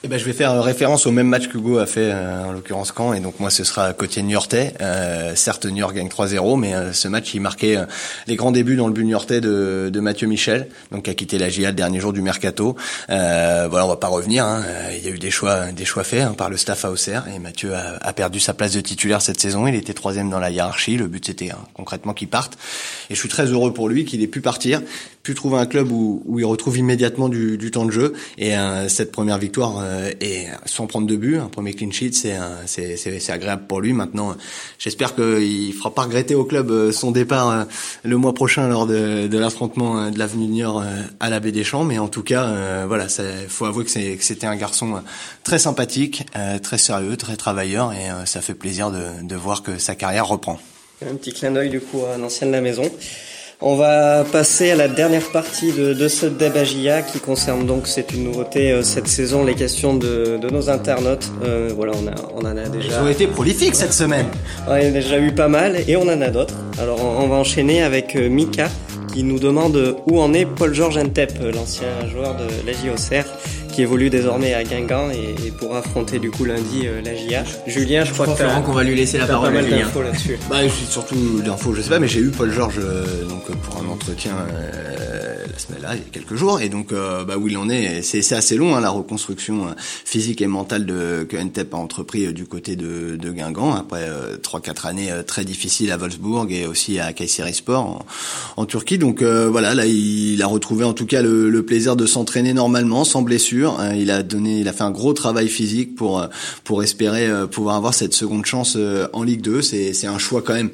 Eh 0.02 0.08
ben, 0.08 0.18
je 0.18 0.24
vais 0.24 0.32
faire 0.32 0.62
référence 0.62 1.06
au 1.06 1.10
même 1.10 1.26
match 1.26 1.48
qu'Hugo 1.48 1.76
a 1.76 1.84
fait, 1.84 2.10
euh, 2.10 2.44
en 2.44 2.52
l'occurrence 2.52 2.90
quand, 2.90 3.12
et 3.12 3.20
donc 3.20 3.38
moi 3.38 3.50
ce 3.50 3.64
sera 3.64 3.92
côté 3.92 4.22
niortais. 4.22 4.72
Euh, 4.80 5.34
certes, 5.34 5.66
Niort 5.66 5.92
gagne 5.92 6.08
3-0, 6.08 6.58
mais 6.58 6.74
euh, 6.74 6.94
ce 6.94 7.06
match 7.06 7.34
il 7.34 7.40
marquait 7.40 7.76
euh, 7.76 7.84
les 8.26 8.34
grands 8.34 8.50
débuts 8.50 8.76
dans 8.76 8.86
le 8.86 8.94
but 8.94 9.04
niortais 9.04 9.42
de, 9.42 9.90
de 9.92 10.00
Mathieu 10.00 10.26
Michel, 10.26 10.68
donc 10.90 11.04
qui 11.04 11.10
a 11.10 11.14
quitté 11.14 11.36
la 11.36 11.50
GIA 11.50 11.68
le 11.68 11.76
dernier 11.76 12.00
jour 12.00 12.14
du 12.14 12.22
mercato. 12.22 12.76
voilà, 13.08 13.84
on 13.84 13.88
va 13.88 13.96
pas 13.96 14.08
revenir. 14.08 14.46
Hein. 14.46 14.64
Il 14.96 15.04
y 15.04 15.08
a 15.08 15.10
eu 15.10 15.18
des 15.18 15.30
choix, 15.30 15.66
des 15.72 15.84
choix 15.84 16.02
faits 16.02 16.22
hein, 16.22 16.34
par 16.36 16.48
le 16.48 16.56
staff 16.56 16.86
à 16.86 16.90
Auxerre, 16.90 17.26
et 17.34 17.38
Mathieu 17.38 17.74
a, 17.74 17.98
a, 18.00 18.12
perdu 18.14 18.40
sa 18.40 18.54
place 18.54 18.72
de 18.72 18.80
titulaire 18.80 19.20
cette 19.20 19.38
saison. 19.38 19.66
Il 19.66 19.74
était 19.74 19.92
troisième 19.92 20.30
dans 20.30 20.40
la 20.40 20.50
hiérarchie. 20.50 20.96
Le 20.96 21.08
but 21.08 21.26
c'était 21.26 21.50
hein, 21.50 21.58
concrètement 21.74 22.14
qu'il 22.14 22.28
parte, 22.28 22.56
et 23.10 23.14
je 23.14 23.20
suis 23.20 23.28
très 23.28 23.44
heureux 23.44 23.74
pour 23.74 23.90
lui 23.90 24.06
qu'il 24.06 24.22
ait 24.22 24.28
pu 24.28 24.40
partir, 24.40 24.80
pu 25.22 25.34
trouver 25.34 25.58
un 25.58 25.66
club 25.66 25.92
où, 25.92 26.22
où 26.26 26.38
il 26.38 26.44
retrouve 26.44 26.78
immédiatement 26.78 27.28
du, 27.28 27.58
du 27.58 27.70
temps 27.70 27.84
de 27.84 27.90
jeu, 27.90 28.14
et 28.38 28.52
cette 28.88 29.12
première 29.12 29.38
victoire 29.38 29.78
euh, 29.80 30.10
et 30.20 30.46
sans 30.64 30.86
prendre 30.86 31.06
de 31.06 31.16
but, 31.16 31.36
un 31.38 31.48
premier 31.48 31.74
clean 31.74 31.90
sheet, 31.90 32.12
c'est 32.12 32.36
c'est 32.66 33.30
agréable 33.30 33.64
pour 33.68 33.80
lui. 33.80 33.92
Maintenant, 33.92 34.36
j'espère 34.78 35.14
qu'il 35.14 35.72
fera 35.74 35.94
pas 35.94 36.02
regretter 36.02 36.34
au 36.34 36.44
club 36.44 36.70
euh, 36.70 36.92
son 36.92 37.10
départ 37.10 37.50
euh, 37.50 37.64
le 38.04 38.16
mois 38.16 38.34
prochain 38.34 38.68
lors 38.68 38.86
de, 38.86 39.26
de 39.26 39.38
l'affrontement 39.38 40.10
de 40.10 40.18
l'avenue 40.18 40.46
Niort 40.46 40.82
à 41.20 41.30
la 41.30 41.40
Baie 41.40 41.52
des 41.52 41.64
Champs. 41.64 41.84
Mais 41.84 41.98
en 41.98 42.08
tout 42.08 42.22
cas, 42.22 42.86
voilà, 42.86 43.06
il 43.18 43.48
faut 43.48 43.66
avouer 43.66 43.84
que 43.84 43.90
c'était 43.90 44.46
un 44.46 44.56
garçon 44.56 45.02
très 45.44 45.58
sympathique, 45.58 46.26
très 46.62 46.78
sérieux, 46.78 47.16
très 47.16 47.36
travailleur, 47.36 47.92
et 47.92 48.26
ça 48.26 48.40
fait 48.40 48.54
plaisir 48.54 48.90
de, 48.90 49.02
de 49.22 49.36
voir 49.36 49.62
que 49.62 49.78
sa 49.78 49.94
carrière 49.94 50.26
reprend. 50.26 50.58
Un 51.06 51.14
petit 51.14 51.32
clin 51.32 51.50
d'œil 51.50 51.70
du 51.70 51.80
coup 51.80 52.02
à 52.04 52.14
un 52.14 52.22
ancien 52.22 52.46
de 52.46 52.52
la 52.52 52.60
maison. 52.60 52.82
On 53.62 53.76
va 53.76 54.24
passer 54.24 54.70
à 54.70 54.74
la 54.74 54.88
dernière 54.88 55.30
partie 55.32 55.72
de, 55.72 55.92
de 55.92 56.08
ce 56.08 56.24
débagia 56.24 57.02
qui 57.02 57.20
concerne 57.20 57.66
donc, 57.66 57.88
c'est 57.88 58.10
une 58.14 58.24
nouveauté 58.24 58.72
euh, 58.72 58.82
cette 58.82 59.06
saison, 59.06 59.44
les 59.44 59.54
questions 59.54 59.94
de, 59.94 60.38
de 60.40 60.48
nos 60.48 60.70
internautes. 60.70 61.30
Euh, 61.44 61.70
voilà, 61.76 61.92
on, 61.94 62.06
a, 62.06 62.14
on 62.34 62.40
en 62.40 62.56
a 62.56 62.68
déjà. 62.70 62.88
Ils 62.88 63.04
ont 63.04 63.08
été 63.08 63.26
prolifiques 63.26 63.74
cette 63.74 63.92
semaine. 63.92 64.28
on 64.66 64.70
a 64.72 64.80
déjà 64.80 65.18
eu 65.18 65.32
pas 65.32 65.48
mal 65.48 65.76
et 65.86 65.94
on 65.96 66.04
en 66.04 66.22
a 66.22 66.28
d'autres. 66.28 66.54
Alors 66.78 67.04
on, 67.04 67.28
va 67.28 67.36
enchaîner 67.36 67.82
avec 67.82 68.16
euh, 68.16 68.30
Mika 68.30 68.70
qui 69.12 69.24
nous 69.24 69.38
demande 69.38 69.96
où 70.06 70.18
en 70.18 70.32
est 70.32 70.46
Paul-Georges 70.46 70.96
Entep, 70.96 71.32
l'ancien 71.54 72.08
joueur 72.10 72.36
de 72.36 72.46
la 72.66 72.72
JOCR 72.72 73.28
qui 73.80 73.84
évolue 73.84 74.10
désormais 74.10 74.52
à 74.52 74.62
Guingamp 74.62 75.10
et, 75.10 75.50
pour 75.52 75.74
affronter 75.74 76.18
du 76.18 76.30
coup 76.30 76.44
lundi 76.44 76.82
euh, 76.84 77.00
la 77.02 77.14
JA. 77.14 77.44
Julien, 77.66 78.04
je, 78.04 78.12
crois 78.12 78.26
que 78.26 78.66
qu'on 78.66 78.72
va 78.72 78.84
lui 78.84 78.94
laisser 78.94 79.16
la 79.16 79.26
parole. 79.26 79.54
Pas 79.54 79.62
mal 79.62 79.70
d'infos 79.70 80.02
là-dessus. 80.02 80.38
Bah, 80.50 80.56
surtout 80.88 81.40
d'infos, 81.42 81.72
je 81.72 81.80
sais 81.80 81.88
pas, 81.88 81.98
mais 81.98 82.08
j'ai 82.08 82.20
eu 82.20 82.28
Paul 82.28 82.50
Georges 82.52 82.78
euh, 82.78 83.24
donc 83.24 83.44
pour 83.46 83.82
un 83.82 83.88
entretien 83.88 84.32
euh, 84.32 85.19
la 85.50 85.58
semaine 85.58 85.82
là, 85.82 85.94
il 85.94 85.98
y 85.98 86.02
a 86.02 86.10
quelques 86.10 86.34
jours, 86.34 86.60
et 86.60 86.68
donc 86.68 86.92
bah 86.92 87.36
où 87.36 87.48
il 87.48 87.56
en 87.56 87.68
est, 87.68 88.02
c'est 88.02 88.34
assez 88.34 88.56
long 88.56 88.76
hein, 88.76 88.80
la 88.80 88.90
reconstruction 88.90 89.74
physique 89.78 90.42
et 90.42 90.46
mentale 90.46 90.86
de 90.86 91.26
que 91.28 91.36
NTEP 91.36 91.74
a 91.74 91.76
entrepris 91.76 92.32
du 92.32 92.46
côté 92.46 92.76
de, 92.76 93.16
de 93.16 93.30
Guingamp 93.30 93.74
après 93.74 94.08
trois 94.42 94.60
quatre 94.60 94.86
années 94.86 95.10
très 95.26 95.44
difficiles 95.44 95.92
à 95.92 95.96
Wolfsburg 95.96 96.50
et 96.52 96.66
aussi 96.66 96.98
à 96.98 97.12
Kayseri 97.12 97.54
Sport 97.54 98.04
en, 98.56 98.66
Turquie. 98.66 98.98
Donc 98.98 99.22
voilà, 99.22 99.74
là 99.74 99.86
il, 99.86 100.40
a 100.42 100.46
retrouvé 100.46 100.84
en 100.84 100.92
tout 100.92 101.06
cas 101.06 101.22
le, 101.22 101.50
le 101.50 101.62
plaisir 101.64 101.96
de 101.96 102.06
s'entraîner 102.06 102.52
normalement, 102.52 103.04
sans 103.04 103.22
blessure 103.22 103.50
Hein, 103.80 103.94
il 103.94 104.10
a 104.10 104.22
donné, 104.22 104.60
il 104.60 104.68
a 104.68 104.72
fait 104.72 104.84
un 104.84 104.90
gros 104.90 105.12
travail 105.12 105.48
physique 105.48 105.94
pour 105.94 106.20
euh, 106.20 106.26
pour 106.64 106.82
espérer 106.82 107.26
euh, 107.26 107.46
pouvoir 107.46 107.76
avoir 107.76 107.94
cette 107.94 108.14
seconde 108.14 108.46
chance 108.46 108.74
euh, 108.76 109.08
en 109.12 109.22
Ligue 109.22 109.40
2. 109.40 109.62
C'est 109.62 109.92
c'est 109.92 110.06
un 110.06 110.18
choix 110.18 110.42
quand 110.42 110.54
même 110.54 110.70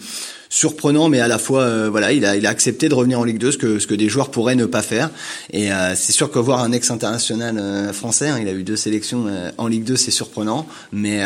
surprenant, 0.48 1.08
mais 1.08 1.20
à 1.20 1.28
la 1.28 1.38
fois, 1.38 1.62
euh, 1.62 1.88
voilà, 1.90 2.12
il 2.12 2.24
a, 2.24 2.36
il 2.36 2.46
a 2.46 2.50
accepté 2.50 2.88
de 2.88 2.94
revenir 2.94 3.20
en 3.20 3.24
Ligue 3.24 3.38
2, 3.38 3.52
ce 3.52 3.58
que, 3.58 3.78
ce 3.78 3.86
que 3.86 3.94
des 3.94 4.08
joueurs 4.08 4.30
pourraient 4.30 4.54
ne 4.54 4.66
pas 4.66 4.82
faire. 4.82 5.10
Et 5.50 5.72
euh, 5.72 5.94
c'est 5.94 6.12
sûr 6.12 6.30
que 6.30 6.38
voir 6.38 6.60
un 6.60 6.72
ex-international 6.72 7.58
euh, 7.58 7.92
français, 7.92 8.28
hein, 8.28 8.38
il 8.40 8.48
a 8.48 8.52
eu 8.52 8.62
deux 8.62 8.76
sélections 8.76 9.26
en 9.58 9.66
Ligue 9.66 9.84
2, 9.84 9.96
c'est 9.96 10.10
surprenant. 10.10 10.66
Mais 10.92 11.22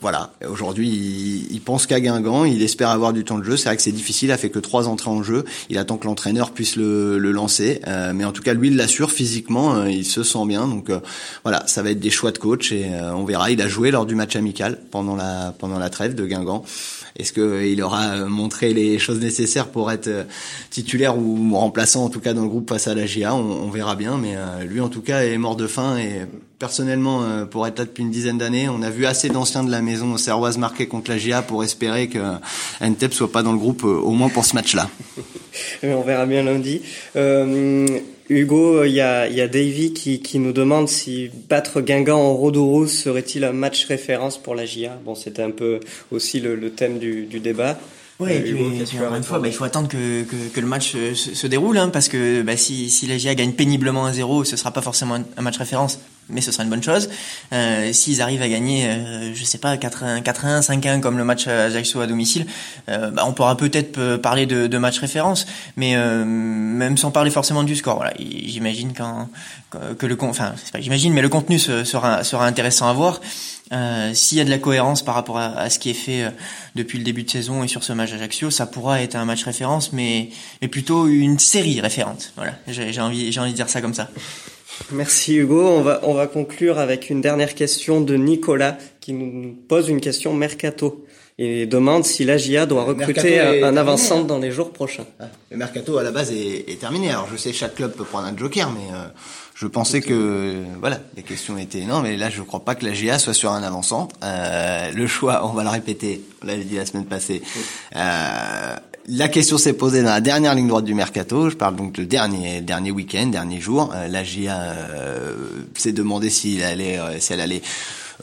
voilà, 0.00 0.32
aujourd'hui, 0.48 0.88
il, 0.88 1.52
il, 1.52 1.60
pense 1.60 1.86
qu'à 1.86 2.00
Guingamp, 2.00 2.44
il 2.44 2.62
espère 2.62 2.90
avoir 2.90 3.12
du 3.12 3.24
temps 3.24 3.38
de 3.38 3.44
jeu. 3.44 3.56
C'est 3.56 3.68
vrai 3.68 3.76
que 3.76 3.82
c'est 3.82 3.92
difficile, 3.92 4.28
il 4.28 4.32
a 4.32 4.36
fait 4.36 4.50
que 4.50 4.58
trois 4.58 4.88
entrées 4.88 5.10
en 5.10 5.22
jeu. 5.22 5.44
Il 5.68 5.78
attend 5.78 5.96
que 5.96 6.06
l'entraîneur 6.06 6.50
puisse 6.52 6.76
le, 6.76 7.18
le 7.18 7.32
lancer. 7.32 7.80
mais 8.14 8.24
en 8.24 8.32
tout 8.32 8.42
cas, 8.42 8.54
lui, 8.54 8.68
il 8.68 8.76
l'assure 8.76 9.10
physiquement, 9.10 9.84
il 9.84 10.04
se 10.04 10.22
sent 10.22 10.46
bien. 10.46 10.66
Donc 10.66 10.90
voilà, 11.42 11.62
ça 11.66 11.82
va 11.82 11.90
être 11.90 12.00
des 12.00 12.10
choix 12.10 12.32
de 12.32 12.38
coach 12.38 12.72
et 12.72 12.86
on 13.14 13.24
verra. 13.24 13.50
Il 13.50 13.60
a 13.62 13.68
joué 13.68 13.90
lors 13.90 14.06
du 14.06 14.14
match 14.14 14.36
amical 14.36 14.78
pendant 14.90 15.16
la, 15.16 15.54
pendant 15.58 15.78
la 15.78 15.90
trêve 15.90 16.14
de 16.14 16.26
Guingamp. 16.26 16.64
Est-ce 17.18 17.32
qu'il 17.32 17.82
aura 17.82 18.08
euh, 18.08 18.26
montré 18.26 18.72
les 18.72 18.98
choses 18.98 19.20
nécessaires 19.20 19.68
pour 19.68 19.90
être 19.90 20.08
euh, 20.08 20.24
titulaire 20.70 21.16
ou 21.16 21.56
remplaçant 21.56 22.04
en 22.04 22.08
tout 22.08 22.20
cas 22.20 22.32
dans 22.32 22.42
le 22.42 22.48
groupe 22.48 22.68
face 22.68 22.88
à 22.88 22.94
la 22.94 23.06
GA 23.06 23.34
on, 23.34 23.70
verra 23.70 23.96
bien. 23.96 24.16
Mais 24.16 24.36
euh, 24.36 24.64
lui 24.64 24.80
en 24.80 24.88
tout 24.88 25.02
cas 25.02 25.22
est 25.22 25.38
mort 25.38 25.56
de 25.56 25.66
faim 25.66 25.96
et 25.98 26.26
personnellement 26.58 27.46
pour 27.50 27.66
être 27.66 27.78
là 27.78 27.84
depuis 27.86 28.02
une 28.02 28.10
dizaine 28.10 28.36
d'années, 28.36 28.68
on 28.68 28.82
a 28.82 28.90
vu 28.90 29.06
assez 29.06 29.30
d'anciens 29.30 29.64
de 29.64 29.70
la 29.70 29.80
maison 29.80 30.18
serroise 30.18 30.58
marquer 30.58 30.86
contre 30.86 31.10
la 31.10 31.16
GA 31.16 31.40
pour 31.40 31.64
espérer 31.64 32.08
que 32.08 32.18
Ntep 32.82 33.14
soit 33.14 33.32
pas 33.32 33.42
dans 33.42 33.52
le 33.52 33.58
groupe 33.58 33.84
au 33.84 34.10
moins 34.10 34.28
pour 34.28 34.44
ce 34.44 34.54
match-là. 34.54 34.90
on 35.82 36.02
verra 36.02 36.26
bien 36.26 36.42
lundi. 36.42 36.82
Hugo, 38.30 38.84
il 38.84 38.92
y 38.92 39.00
a, 39.00 39.28
y 39.28 39.40
a 39.40 39.48
Davy 39.48 39.92
qui, 39.92 40.20
qui 40.20 40.38
nous 40.38 40.52
demande 40.52 40.88
si 40.88 41.30
battre 41.48 41.80
Guingamp 41.80 42.20
en 42.20 42.34
Rodourou 42.34 42.86
serait-il 42.86 43.42
un 43.44 43.52
match 43.52 43.86
référence 43.86 44.38
pour 44.38 44.54
la 44.54 44.64
GIA. 44.64 44.96
Bon, 45.04 45.16
c'était 45.16 45.42
un 45.42 45.50
peu 45.50 45.80
aussi 46.12 46.38
le, 46.38 46.54
le 46.54 46.70
thème 46.70 46.98
du, 47.00 47.26
du 47.26 47.40
débat. 47.40 47.76
Oui, 48.20 48.32
euh, 48.32 49.16
une 49.16 49.22
fois, 49.22 49.38
bah, 49.38 49.48
il 49.48 49.54
faut 49.54 49.64
attendre 49.64 49.88
que, 49.88 50.22
que, 50.24 50.36
que 50.54 50.60
le 50.60 50.66
match 50.66 50.92
se, 50.92 51.34
se 51.34 51.46
déroule, 51.46 51.78
hein, 51.78 51.88
parce 51.88 52.08
que 52.08 52.42
bah, 52.42 52.56
si, 52.56 52.90
si 52.90 53.06
la 53.06 53.16
GIA 53.16 53.34
gagne 53.34 53.52
péniblement 53.52 54.08
1-0, 54.08 54.44
ce 54.44 54.56
sera 54.56 54.70
pas 54.70 54.82
forcément 54.82 55.18
un, 55.36 55.42
match 55.42 55.56
référence, 55.56 55.98
mais 56.30 56.40
ce 56.40 56.52
sera 56.52 56.64
une 56.64 56.70
bonne 56.70 56.82
chose. 56.82 57.08
Euh, 57.52 57.92
S'ils 57.92 58.22
arrivent 58.22 58.42
à 58.42 58.48
gagner, 58.48 58.86
euh, 58.86 59.34
je 59.34 59.44
sais 59.44 59.58
pas, 59.58 59.76
4-1, 59.76 60.22
4-1, 60.22 60.60
5-1 60.62 61.00
comme 61.00 61.18
le 61.18 61.24
match 61.24 61.46
à 61.46 61.64
Ajaccio 61.64 62.00
à 62.00 62.06
domicile, 62.06 62.46
euh, 62.88 63.10
bah, 63.10 63.24
on 63.26 63.32
pourra 63.32 63.56
peut-être 63.56 63.98
euh, 63.98 64.18
parler 64.18 64.46
de, 64.46 64.66
de 64.66 64.78
match 64.78 64.98
référence, 64.98 65.46
mais 65.76 65.96
euh, 65.96 66.24
même 66.24 66.96
sans 66.96 67.10
parler 67.10 67.30
forcément 67.30 67.62
du 67.62 67.76
score. 67.76 67.96
Voilà, 67.96 68.12
j'imagine 68.18 68.92
quand 68.96 69.28
que 69.98 70.06
le 70.06 70.16
enfin, 70.22 70.52
pas 70.72 70.80
j'imagine, 70.80 71.12
mais 71.12 71.22
le 71.22 71.28
contenu 71.28 71.58
sera 71.60 72.24
sera 72.24 72.46
intéressant 72.46 72.88
à 72.88 72.92
voir. 72.92 73.20
Euh, 73.72 74.12
S'il 74.14 74.38
y 74.38 74.40
a 74.40 74.44
de 74.44 74.50
la 74.50 74.58
cohérence 74.58 75.04
par 75.04 75.14
rapport 75.14 75.38
à, 75.38 75.70
ce 75.70 75.78
qui 75.78 75.90
est 75.90 75.94
fait 75.94 76.24
depuis 76.74 76.98
le 76.98 77.04
début 77.04 77.22
de 77.22 77.30
saison 77.30 77.62
et 77.62 77.68
sur 77.68 77.84
ce 77.84 77.92
match 77.92 78.12
Ajaccio, 78.12 78.50
ça 78.50 78.66
pourra 78.66 79.00
être 79.00 79.14
un 79.14 79.24
match 79.24 79.44
référence, 79.44 79.92
mais 79.92 80.30
mais 80.60 80.66
plutôt 80.66 81.06
une 81.06 81.38
série 81.38 81.80
référente. 81.80 82.32
Voilà, 82.36 82.52
j'ai 82.66 83.00
envie 83.00 83.30
j'ai 83.30 83.38
envie 83.40 83.52
de 83.52 83.56
dire 83.56 83.68
ça 83.68 83.80
comme 83.80 83.94
ça. 83.94 84.08
Merci 84.92 85.36
Hugo. 85.36 85.68
On 85.68 85.82
va, 85.82 86.00
on 86.02 86.14
va 86.14 86.26
conclure 86.26 86.78
avec 86.78 87.10
une 87.10 87.20
dernière 87.20 87.54
question 87.54 88.00
de 88.00 88.14
Nicolas 88.16 88.76
qui 89.00 89.12
nous 89.12 89.54
pose 89.68 89.88
une 89.88 90.00
question 90.00 90.34
mercato 90.34 91.04
et 91.42 91.64
demande 91.64 92.04
si 92.04 92.24
l'AGIA 92.24 92.66
doit 92.66 92.84
recruter 92.84 93.40
un, 93.40 93.74
avant-centre 93.78 94.26
dans 94.26 94.38
les 94.38 94.50
jours 94.50 94.72
prochains. 94.72 95.06
Ah, 95.18 95.24
le 95.50 95.56
mercato 95.56 95.96
à 95.96 96.02
la 96.02 96.10
base 96.10 96.32
est, 96.32 96.78
terminé. 96.78 97.08
Alors 97.08 97.28
je 97.32 97.36
sais 97.38 97.54
chaque 97.54 97.76
club 97.76 97.92
peut 97.92 98.04
prendre 98.04 98.26
un 98.26 98.36
joker, 98.36 98.70
mais 98.70 98.94
euh, 98.94 99.06
je 99.54 99.66
pensais 99.66 100.02
que 100.02 100.62
voilà 100.80 101.00
les 101.16 101.22
questions 101.22 101.56
étaient 101.56 101.86
non, 101.86 102.02
mais 102.02 102.18
là 102.18 102.28
je 102.28 102.40
ne 102.40 102.44
crois 102.44 102.60
pas 102.60 102.74
que 102.74 102.84
la 102.84 103.18
soit 103.18 103.32
sur 103.32 103.52
un 103.52 103.62
avant-centre. 103.62 104.14
Euh, 104.22 104.90
le 104.92 105.06
choix, 105.06 105.46
on 105.46 105.54
va 105.54 105.62
le 105.62 105.70
répéter, 105.70 106.20
on 106.42 106.46
l'avait 106.46 106.64
dit 106.64 106.76
la 106.76 106.84
semaine 106.84 107.06
passée. 107.06 107.40
Euh, 107.96 108.76
la 109.10 109.28
question 109.28 109.58
s'est 109.58 109.72
posée 109.72 110.02
dans 110.02 110.10
la 110.10 110.20
dernière 110.20 110.54
ligne 110.54 110.68
droite 110.68 110.84
du 110.84 110.94
mercato. 110.94 111.50
Je 111.50 111.56
parle 111.56 111.76
donc 111.76 111.92
de 111.92 112.04
dernier 112.04 112.60
dernier 112.60 112.90
week-end, 112.92 113.26
dernier 113.26 113.60
jour. 113.60 113.92
Euh, 113.94 114.08
la 114.08 114.22
GIA 114.22 114.58
euh, 114.60 115.34
s'est 115.76 115.92
demandé 115.92 116.30
s'il 116.30 116.62
allait, 116.62 116.98
euh, 116.98 117.18
si 117.18 117.32
elle 117.32 117.40
allait 117.40 117.62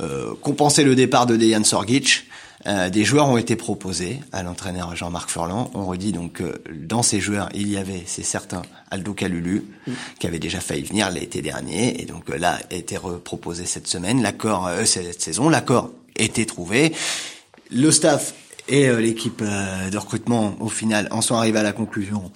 euh, 0.02 0.34
compenser 0.42 0.84
le 0.84 0.96
départ 0.96 1.26
de 1.26 1.36
Dejan 1.36 1.64
Sorgic. 1.64 2.26
Euh, 2.66 2.90
des 2.90 3.06
joueurs 3.06 3.28
ont 3.30 3.38
été 3.38 3.56
proposés 3.56 4.20
à 4.32 4.44
l'entraîneur 4.44 4.96
Jean-Marc 4.96 5.30
Furlan. 5.30 5.70
On 5.74 5.86
redit 5.86 6.12
donc 6.12 6.34
que 6.34 6.62
dans 6.74 7.04
ces 7.04 7.20
joueurs, 7.20 7.50
il 7.54 7.70
y 7.70 7.78
avait, 7.78 8.04
c'est 8.06 8.24
certain, 8.24 8.62
Aldo 8.90 9.14
Calulu, 9.14 9.64
qui 10.20 10.28
avait 10.28 10.40
déjà 10.40 10.60
failli 10.60 10.84
venir 10.84 11.12
l'été 11.12 11.42
dernier, 11.42 12.02
et 12.02 12.06
donc 12.06 12.30
euh, 12.30 12.38
là 12.38 12.60
a 12.72 12.74
été 12.74 12.98
reproposé 12.98 13.66
cette 13.66 13.88
semaine. 13.88 14.22
L'accord, 14.22 14.68
euh, 14.68 14.86
cette 14.86 15.22
saison, 15.22 15.50
l'accord 15.50 15.92
était 16.18 16.46
trouvé. 16.46 16.94
Le 17.72 17.92
staff 17.92 18.34
et 18.68 18.92
l'équipe 18.98 19.42
de 19.42 19.98
recrutement, 19.98 20.56
au 20.60 20.70
final, 20.70 21.08
en 21.12 21.22
sont 21.22 21.36
arrivés 21.36 21.60
à 21.60 21.64
la 21.64 21.74
conclusion 21.74 22.32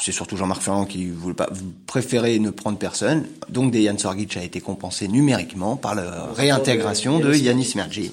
c'est 0.00 0.12
surtout 0.12 0.36
Jean-Marc 0.36 0.62
Ferrand 0.62 0.84
qui 0.84 1.08
voulait 1.08 1.34
pas 1.34 1.48
préférer 1.86 2.38
ne 2.38 2.50
prendre 2.50 2.78
personne. 2.78 3.26
Donc 3.48 3.72
Dejan 3.72 3.98
Sorgic 3.98 4.36
a 4.36 4.42
été 4.42 4.60
compensé 4.60 5.08
numériquement 5.08 5.76
par 5.76 5.94
la 5.94 6.28
réintégration 6.34 7.18
de 7.18 7.34
Yanis 7.34 7.72
Mergi. 7.76 8.12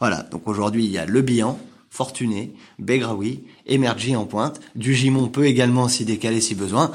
Voilà. 0.00 0.22
Donc 0.30 0.42
aujourd'hui, 0.46 0.84
il 0.84 0.90
y 0.90 0.98
a 0.98 1.06
Le 1.06 1.22
Bihan, 1.22 1.58
Fortuné, 1.90 2.52
Begraoui, 2.78 3.44
Emergi 3.66 4.16
en 4.16 4.24
pointe. 4.24 4.60
Du 4.74 4.94
Gimon 4.94 5.28
peut 5.28 5.46
également 5.46 5.88
s'y 5.88 6.04
décaler 6.04 6.40
si 6.40 6.54
besoin. 6.54 6.90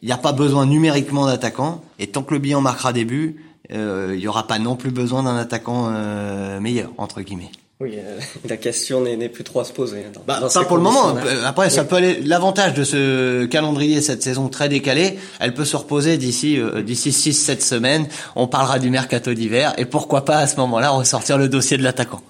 Il 0.00 0.06
n'y 0.06 0.12
a 0.12 0.18
pas 0.18 0.32
besoin 0.32 0.66
numériquement 0.66 1.26
d'attaquant. 1.26 1.82
Et 1.98 2.06
tant 2.06 2.22
que 2.22 2.34
le 2.34 2.40
Bihan 2.40 2.60
marquera 2.60 2.92
des 2.92 3.04
buts, 3.04 3.44
euh, 3.72 4.12
il 4.14 4.20
n'y 4.20 4.28
aura 4.28 4.46
pas 4.46 4.58
non 4.58 4.76
plus 4.76 4.90
besoin 4.90 5.22
d'un 5.24 5.36
attaquant 5.36 5.88
euh, 5.90 6.60
meilleur, 6.60 6.90
entre 6.98 7.20
guillemets. 7.20 7.50
Oui, 7.82 7.94
euh, 7.96 8.20
la 8.48 8.56
question 8.56 9.00
n'est 9.00 9.28
plus 9.28 9.42
trop 9.42 9.58
à 9.58 9.64
se 9.64 9.72
poser. 9.72 10.04
Dans, 10.14 10.20
bah, 10.24 10.40
pas 10.54 10.64
pour 10.64 10.76
le 10.76 10.84
moment. 10.84 11.16
Après, 11.44 11.68
ça 11.68 11.82
peut 11.82 11.96
aller. 11.96 12.20
L'avantage 12.22 12.74
de 12.74 12.84
ce 12.84 13.44
calendrier 13.46 14.00
cette 14.00 14.22
saison 14.22 14.48
très 14.48 14.68
décalé, 14.68 15.18
elle 15.40 15.52
peut 15.52 15.64
se 15.64 15.76
reposer 15.76 16.16
d'ici 16.16 16.60
euh, 16.60 16.82
d'ici 16.82 17.12
six 17.12 17.32
sept 17.32 17.60
semaines. 17.60 18.06
On 18.36 18.46
parlera 18.46 18.78
du 18.78 18.88
mercato 18.88 19.34
d'hiver 19.34 19.74
et 19.78 19.84
pourquoi 19.84 20.24
pas 20.24 20.36
à 20.36 20.46
ce 20.46 20.56
moment-là 20.58 20.90
ressortir 20.90 21.38
le 21.38 21.48
dossier 21.48 21.76
de 21.76 21.82
l'attaquant. 21.82 22.20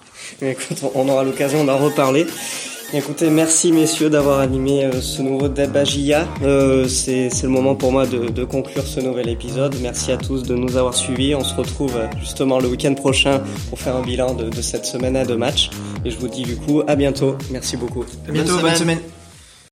Écoute, 0.41 0.79
on 0.95 1.07
aura 1.07 1.23
l'occasion 1.23 1.63
d'en 1.63 1.77
reparler. 1.77 2.25
Écoutez, 2.95 3.31
merci 3.31 3.71
messieurs 3.71 4.11
d'avoir 4.11 4.39
animé 4.39 4.85
euh, 4.85 5.01
ce 5.01 5.23
nouveau 5.23 5.47
Debagia. 5.47 6.27
Euh, 6.43 6.87
c'est 6.87 7.31
le 7.41 7.49
moment 7.49 7.73
pour 7.73 7.91
moi 7.91 8.05
de, 8.05 8.43
conclure 8.43 8.85
ce 8.85 8.99
nouvel 8.99 9.29
épisode. 9.29 9.75
Merci 9.81 10.11
à 10.11 10.17
tous 10.17 10.43
de 10.43 10.53
nous 10.53 10.77
avoir 10.77 10.93
suivis. 10.93 11.33
On 11.33 11.43
se 11.43 11.55
retrouve 11.55 11.97
euh, 11.97 12.05
justement 12.19 12.59
le 12.59 12.67
week-end 12.67 12.93
prochain 12.93 13.41
pour 13.69 13.79
faire 13.79 13.95
un 13.95 14.03
bilan 14.03 14.35
de, 14.35 14.47
de, 14.47 14.61
cette 14.61 14.85
semaine 14.85 15.15
à 15.15 15.25
deux 15.25 15.37
matchs. 15.37 15.71
Et 16.05 16.11
je 16.11 16.19
vous 16.19 16.27
dis 16.27 16.43
du 16.43 16.55
coup 16.55 16.83
à 16.85 16.95
bientôt. 16.95 17.35
Merci 17.49 17.77
beaucoup. 17.77 18.05
À 18.27 18.31
bientôt, 18.31 18.59
bonne 18.59 18.75
semaine. 18.75 18.99